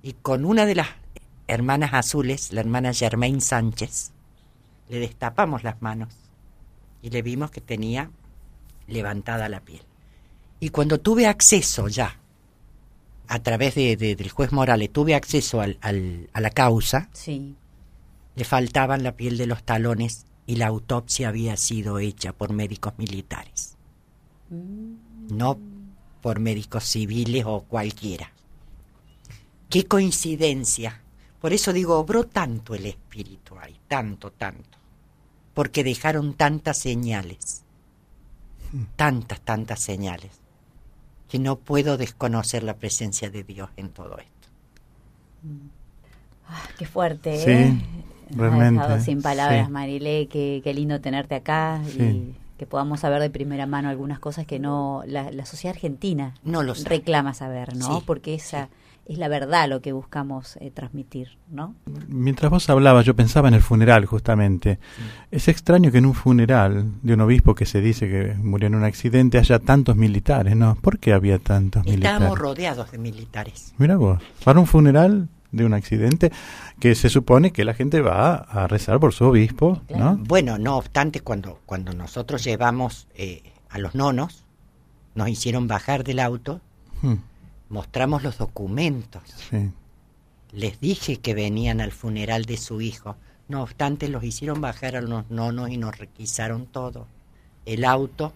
Y 0.02 0.12
con 0.12 0.44
una 0.44 0.64
de 0.64 0.76
las 0.76 0.88
hermanas 1.48 1.92
azules, 1.92 2.52
la 2.52 2.60
hermana 2.60 2.92
Germaine 2.92 3.40
Sánchez, 3.40 4.12
le 4.88 5.00
destapamos 5.00 5.64
las 5.64 5.82
manos 5.82 6.14
y 7.02 7.10
le 7.10 7.22
vimos 7.22 7.50
que 7.50 7.60
tenía 7.60 8.10
levantada 8.86 9.48
la 9.48 9.60
piel. 9.60 9.82
Y 10.60 10.70
cuando 10.70 11.00
tuve 11.00 11.26
acceso 11.26 11.88
ya, 11.88 12.20
a 13.28 13.42
través 13.42 13.74
de, 13.74 13.96
del 13.96 14.30
juez 14.30 14.52
Morales, 14.52 14.92
tuve 14.92 15.14
acceso 15.14 15.60
al, 15.60 15.78
a 15.80 16.40
la 16.40 16.50
causa, 16.50 17.08
sí. 17.12 17.56
le 18.34 18.44
faltaban 18.44 19.02
la 19.02 19.16
piel 19.16 19.38
de 19.38 19.46
los 19.46 19.62
talones 19.62 20.26
y 20.46 20.56
la 20.56 20.66
autopsia 20.66 21.28
había 21.28 21.56
sido 21.56 21.98
hecha 21.98 22.32
por 22.32 22.52
médicos 22.52 22.94
militares, 22.98 23.76
mm. 24.50 25.36
no 25.36 25.58
por 26.20 26.40
médicos 26.40 26.84
civiles 26.84 27.44
o 27.46 27.62
cualquiera. 27.62 28.32
Qué 29.68 29.86
coincidencia. 29.86 31.02
Por 31.40 31.52
eso 31.52 31.72
digo, 31.72 31.98
obró 31.98 32.24
tanto 32.24 32.74
el 32.74 32.86
espíritu 32.86 33.58
ahí, 33.58 33.76
tanto, 33.88 34.30
tanto 34.32 34.76
porque 35.56 35.82
dejaron 35.82 36.34
tantas 36.34 36.76
señales, 36.76 37.62
tantas, 38.94 39.40
tantas 39.40 39.80
señales, 39.80 40.32
que 41.28 41.38
no 41.38 41.56
puedo 41.56 41.96
desconocer 41.96 42.62
la 42.62 42.76
presencia 42.76 43.30
de 43.30 43.42
Dios 43.44 43.70
en 43.76 43.90
todo 43.90 44.18
esto. 44.18 44.48
Ah, 46.48 46.62
qué 46.78 46.86
fuerte, 46.86 47.38
sí, 47.38 47.50
¿eh? 47.50 47.80
Realmente. 48.30 49.00
sin 49.00 49.22
palabras, 49.22 49.70
Marilé, 49.70 50.26
qué, 50.28 50.60
qué, 50.62 50.74
lindo 50.74 51.00
tenerte 51.00 51.34
acá 51.36 51.80
y 51.98 52.34
que 52.58 52.66
podamos 52.66 53.00
saber 53.00 53.20
de 53.20 53.30
primera 53.30 53.66
mano 53.66 53.88
algunas 53.88 54.18
cosas 54.18 54.46
que 54.46 54.58
no 54.58 55.02
la, 55.06 55.44
sociedad 55.44 55.74
argentina 55.76 56.34
no 56.42 56.62
reclama 56.62 57.34
saber, 57.34 57.76
¿no? 57.76 58.00
Porque 58.00 58.34
esa 58.34 58.68
es 59.06 59.18
la 59.18 59.28
verdad 59.28 59.68
lo 59.68 59.80
que 59.80 59.92
buscamos 59.92 60.56
eh, 60.60 60.70
transmitir, 60.72 61.38
¿no? 61.48 61.76
Mientras 62.08 62.50
vos 62.50 62.68
hablabas, 62.68 63.06
yo 63.06 63.14
pensaba 63.14 63.46
en 63.48 63.54
el 63.54 63.62
funeral, 63.62 64.04
justamente. 64.04 64.80
Es 65.30 65.46
extraño 65.46 65.92
que 65.92 65.98
en 65.98 66.06
un 66.06 66.14
funeral 66.14 66.92
de 67.02 67.14
un 67.14 67.20
obispo 67.20 67.54
que 67.54 67.66
se 67.66 67.80
dice 67.80 68.08
que 68.08 68.34
murió 68.34 68.66
en 68.66 68.74
un 68.74 68.84
accidente 68.84 69.38
haya 69.38 69.60
tantos 69.60 69.96
militares, 69.96 70.56
¿no? 70.56 70.74
¿Por 70.74 70.98
qué 70.98 71.12
había 71.12 71.38
tantos 71.38 71.84
militares? 71.84 72.14
Estábamos 72.14 72.38
rodeados 72.38 72.90
de 72.90 72.98
militares. 72.98 73.74
Mira 73.78 73.96
vos, 73.96 74.20
para 74.44 74.58
un 74.58 74.66
funeral 74.66 75.28
de 75.52 75.64
un 75.64 75.74
accidente 75.74 76.32
que 76.80 76.96
se 76.96 77.08
supone 77.08 77.52
que 77.52 77.64
la 77.64 77.74
gente 77.74 78.00
va 78.00 78.34
a 78.34 78.66
rezar 78.66 78.98
por 78.98 79.14
su 79.14 79.24
obispo, 79.24 79.82
¿no? 79.96 80.16
Bueno, 80.16 80.58
no 80.58 80.76
obstante, 80.76 81.20
cuando, 81.20 81.60
cuando 81.64 81.92
nosotros 81.92 82.42
llevamos 82.42 83.06
eh, 83.14 83.52
a 83.70 83.78
los 83.78 83.94
nonos, 83.94 84.44
nos 85.14 85.28
hicieron 85.28 85.68
bajar 85.68 86.02
del 86.02 86.18
auto. 86.18 86.60
Hmm 87.02 87.14
mostramos 87.68 88.22
los 88.22 88.38
documentos. 88.38 89.22
Les 90.52 90.80
dije 90.80 91.18
que 91.18 91.34
venían 91.34 91.80
al 91.80 91.92
funeral 91.92 92.44
de 92.44 92.56
su 92.56 92.80
hijo. 92.80 93.16
No 93.48 93.62
obstante, 93.62 94.08
los 94.08 94.24
hicieron 94.24 94.60
bajar 94.60 94.96
a 94.96 95.00
los 95.00 95.30
nonos 95.30 95.70
y 95.70 95.76
nos 95.76 95.96
requisaron 95.98 96.66
todo. 96.66 97.06
El 97.64 97.84
auto, 97.84 98.32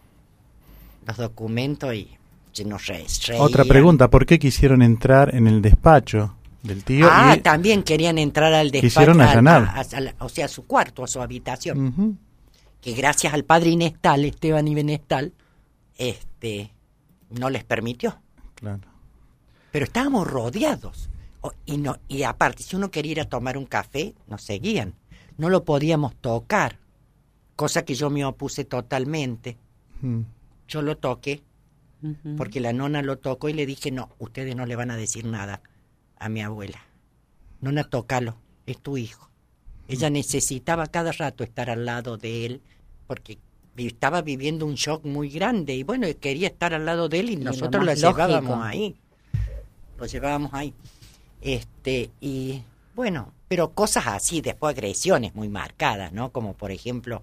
los 1.06 1.16
documentos 1.16 1.94
y 1.94 2.16
nos 2.64 2.86
reían. 2.86 3.06
Otra 3.38 3.64
pregunta, 3.64 4.10
¿por 4.10 4.26
qué 4.26 4.38
quisieron 4.38 4.82
entrar 4.82 5.34
en 5.34 5.46
el 5.46 5.62
despacho 5.62 6.36
del 6.62 6.84
tío? 6.84 7.08
Ah, 7.10 7.36
también 7.42 7.82
querían 7.82 8.18
entrar 8.18 8.52
al 8.52 8.70
despacho. 8.70 8.86
Quisieron 8.86 9.20
allanar. 9.20 9.86
o 10.18 10.28
sea, 10.28 10.44
a 10.44 10.48
su 10.48 10.66
cuarto, 10.66 11.04
a 11.04 11.08
su 11.08 11.22
habitación. 11.22 12.18
Que 12.80 12.92
gracias 12.92 13.32
al 13.32 13.44
padre 13.44 13.70
Inestal, 13.70 14.24
Esteban 14.24 14.66
Ibenestal, 14.68 15.32
este, 15.96 16.72
no 17.30 17.50
les 17.50 17.64
permitió. 17.64 18.20
Claro 18.54 18.89
pero 19.70 19.84
estábamos 19.84 20.26
rodeados. 20.26 21.08
y, 21.64 21.78
no, 21.78 21.98
y 22.08 22.22
aparte, 22.24 22.62
si 22.62 22.76
uno 22.76 22.90
quería 22.90 23.12
ir 23.12 23.20
a 23.20 23.28
tomar 23.28 23.56
un 23.56 23.66
café, 23.66 24.14
nos 24.26 24.42
seguían. 24.42 24.94
No 25.38 25.48
lo 25.48 25.64
podíamos 25.64 26.14
tocar, 26.16 26.78
cosa 27.56 27.84
que 27.84 27.94
yo 27.94 28.10
me 28.10 28.24
opuse 28.24 28.64
totalmente. 28.64 29.56
Mm. 30.02 30.22
Yo 30.68 30.82
lo 30.82 30.96
toqué, 30.98 31.42
porque 32.36 32.60
la 32.60 32.72
nona 32.72 33.02
lo 33.02 33.18
tocó 33.18 33.48
y 33.48 33.52
le 33.52 33.66
dije, 33.66 33.90
no, 33.90 34.10
ustedes 34.18 34.54
no 34.56 34.66
le 34.66 34.76
van 34.76 34.90
a 34.90 34.96
decir 34.96 35.24
nada 35.24 35.60
a 36.18 36.28
mi 36.28 36.42
abuela. 36.42 36.78
Nona, 37.60 37.84
tócalo, 37.84 38.36
es 38.66 38.78
tu 38.78 38.96
hijo. 38.96 39.30
Ella 39.88 40.08
necesitaba 40.10 40.86
cada 40.86 41.12
rato 41.12 41.42
estar 41.42 41.68
al 41.68 41.84
lado 41.84 42.16
de 42.16 42.46
él, 42.46 42.62
porque 43.06 43.38
estaba 43.76 44.22
viviendo 44.22 44.66
un 44.66 44.74
shock 44.74 45.04
muy 45.04 45.30
grande 45.30 45.74
y 45.74 45.82
bueno, 45.82 46.06
quería 46.20 46.48
estar 46.48 46.74
al 46.74 46.86
lado 46.86 47.08
de 47.08 47.20
él 47.20 47.30
y, 47.30 47.36
nosotros 47.36 47.84
la 47.84 47.94
llevábamos 47.94 48.62
ahí 48.62 48.96
lo 50.00 50.06
llevábamos 50.06 50.52
ahí. 50.54 50.74
Este, 51.40 52.10
y 52.20 52.62
bueno, 52.94 53.32
pero 53.48 53.72
cosas 53.72 54.06
así, 54.08 54.40
después 54.40 54.74
agresiones 54.74 55.34
muy 55.34 55.48
marcadas, 55.48 56.12
¿no? 56.12 56.32
Como 56.32 56.54
por 56.54 56.72
ejemplo, 56.72 57.22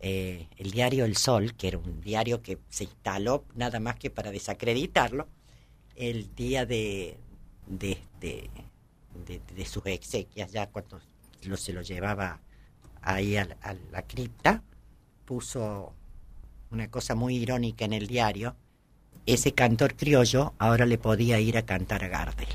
eh, 0.00 0.48
el 0.58 0.70
diario 0.72 1.04
El 1.04 1.16
Sol, 1.16 1.54
que 1.54 1.68
era 1.68 1.78
un 1.78 2.00
diario 2.00 2.42
que 2.42 2.58
se 2.68 2.84
instaló 2.84 3.44
nada 3.54 3.80
más 3.80 3.96
que 3.96 4.10
para 4.10 4.30
desacreditarlo, 4.30 5.28
el 5.96 6.34
día 6.34 6.66
de, 6.66 7.16
de, 7.66 7.98
de, 8.20 9.64
sus 9.64 9.86
exequias, 9.86 10.50
ya 10.52 10.68
cuando 10.68 11.00
se 11.56 11.72
lo 11.72 11.82
llevaba 11.82 12.40
ahí 13.00 13.36
a 13.36 13.46
la 13.92 14.02
cripta, 14.02 14.62
puso 15.24 15.92
una 16.70 16.90
cosa 16.90 17.14
muy 17.14 17.36
irónica 17.36 17.84
en 17.84 17.92
el 17.92 18.06
diario, 18.06 18.56
ese 19.26 19.52
cantor 19.52 19.96
criollo 19.96 20.54
ahora 20.58 20.86
le 20.86 20.98
podía 20.98 21.40
ir 21.40 21.56
a 21.56 21.62
cantar 21.62 22.04
a 22.04 22.08
Gardel. 22.08 22.48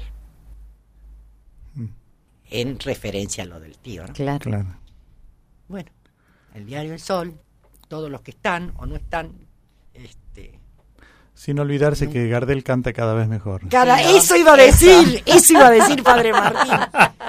Mm. 1.76 1.88
En 2.52 2.80
referencia 2.80 3.44
a 3.44 3.48
lo 3.48 3.60
del 3.60 3.78
tío, 3.78 4.06
¿no? 4.06 4.14
Claro. 4.14 4.40
claro. 4.40 4.80
Bueno, 5.68 5.90
el 6.54 6.66
diario 6.66 6.94
El 6.94 7.00
Sol, 7.00 7.40
todos 7.88 8.10
los 8.10 8.22
que 8.22 8.32
están 8.32 8.74
o 8.78 8.86
no 8.86 8.96
están, 8.96 9.34
este, 9.94 10.60
sin 11.40 11.58
olvidarse 11.58 12.10
que 12.10 12.28
Gardel 12.28 12.66
canta 12.66 12.92
cada 12.92 13.14
vez 13.14 13.30
mejor. 13.30 13.62
eso 13.72 14.36
iba 14.36 14.54
a 14.54 14.58
decir, 14.58 15.24
eso 15.26 15.54
iba 15.54 15.68
a 15.68 15.72
decir 15.72 16.04
Padre 16.04 16.34
Martín. 16.34 16.78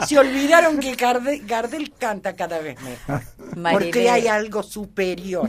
Se 0.05 0.19
olvidaron 0.19 0.81
que 0.81 0.97
Gardel, 0.97 1.93
canta 1.97 2.35
cada 2.35 2.59
vez 2.59 2.77
mejor. 2.83 3.23
Porque 3.73 4.11
hay 4.11 4.27
algo 4.27 4.65
superior. 4.65 5.49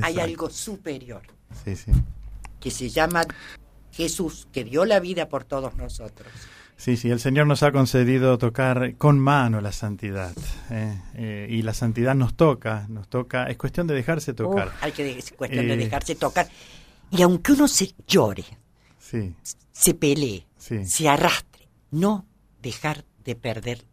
Hay 0.00 0.18
algo 0.18 0.48
superior. 0.48 1.20
Sí, 1.62 1.76
sí. 1.76 1.92
Que 2.60 2.70
se 2.70 2.88
llama 2.88 3.24
Jesús, 3.92 4.46
que 4.52 4.64
dio 4.64 4.84
la 4.84 5.00
vida 5.00 5.28
por 5.28 5.44
todos 5.44 5.74
nosotros. 5.76 6.28
Sí, 6.80 6.96
sí, 6.96 7.10
el 7.10 7.20
Señor 7.20 7.46
nos 7.46 7.62
ha 7.62 7.72
concedido 7.72 8.38
tocar 8.38 8.96
con 8.96 9.18
mano 9.18 9.60
la 9.60 9.70
santidad. 9.70 10.32
¿eh? 10.70 10.98
Eh, 11.14 11.46
y 11.50 11.60
la 11.60 11.74
santidad 11.74 12.14
nos 12.14 12.34
toca, 12.34 12.86
nos 12.88 13.06
toca, 13.06 13.50
es 13.50 13.58
cuestión 13.58 13.86
de 13.86 13.92
dejarse 13.92 14.32
tocar. 14.32 14.72
hay 14.80 14.92
que 14.92 15.18
es 15.18 15.32
cuestión 15.32 15.66
de 15.66 15.74
eh, 15.74 15.76
dejarse 15.76 16.14
tocar. 16.14 16.48
Y 17.10 17.20
aunque 17.20 17.52
uno 17.52 17.68
se 17.68 17.94
llore, 18.06 18.44
se 18.98 19.94
pelee, 19.94 20.46
se 20.56 21.06
arrastre, 21.06 21.68
no 21.90 22.24
dejar 22.62 23.04
de 23.24 23.36
perder 23.36 23.84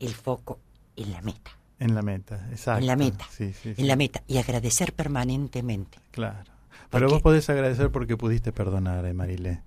el 0.00 0.12
foco 0.14 0.58
en 0.96 1.12
la 1.12 1.22
meta. 1.22 1.52
En 1.78 1.94
la 1.94 2.02
meta, 2.02 2.48
exacto. 2.50 2.80
En 2.80 2.86
la 2.88 2.96
meta, 2.96 3.28
en 3.38 3.86
la 3.86 3.94
meta. 3.94 4.24
Y 4.26 4.38
agradecer 4.38 4.92
permanentemente. 4.92 5.98
Claro. 6.10 6.53
Pero 6.94 7.10
vos 7.10 7.22
podés 7.22 7.48
agradecer 7.50 7.90
porque 7.90 8.16
pudiste 8.16 8.52
perdonar, 8.52 9.04
eh, 9.04 9.12
Marilé. 9.12 9.62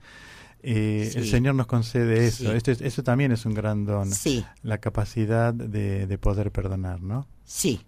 Eh, 0.63 1.11
el 1.15 1.28
Señor 1.28 1.55
nos 1.55 1.67
concede 1.67 2.25
eso. 2.25 2.51
Esto, 2.51 2.71
eso 2.71 3.03
también 3.03 3.32
es 3.32 3.45
un 3.45 3.53
gran 3.53 3.86
don. 3.86 4.11
Sí. 4.11 4.45
La 4.63 4.80
capacidad 4.80 5.53
de, 5.53 6.07
de 6.07 6.17
poder 6.17 6.51
perdonar, 6.51 7.01
¿no? 7.01 7.28
Sí, 7.43 7.86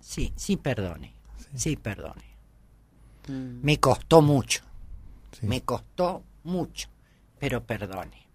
sí, 0.00 0.32
sí 0.36 0.56
perdone. 0.56 1.14
Sí, 1.54 1.76
perdone. 1.76 2.24
Mm. 3.28 3.60
Me 3.62 3.78
costó 3.78 4.22
mucho, 4.22 4.62
me 5.42 5.62
costó 5.62 6.22
mucho, 6.44 6.88
pero 7.38 7.64
perdone. 7.64 8.26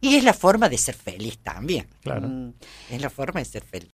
Y 0.00 0.16
es 0.16 0.24
la 0.24 0.34
forma 0.34 0.68
de 0.68 0.78
ser 0.78 0.94
feliz 0.94 1.38
también. 1.38 1.86
Claro. 2.00 2.28
Mm. 2.28 2.54
Es 2.90 3.00
la 3.00 3.10
forma 3.10 3.40
de 3.40 3.46
ser 3.46 3.62
feliz. 3.62 3.90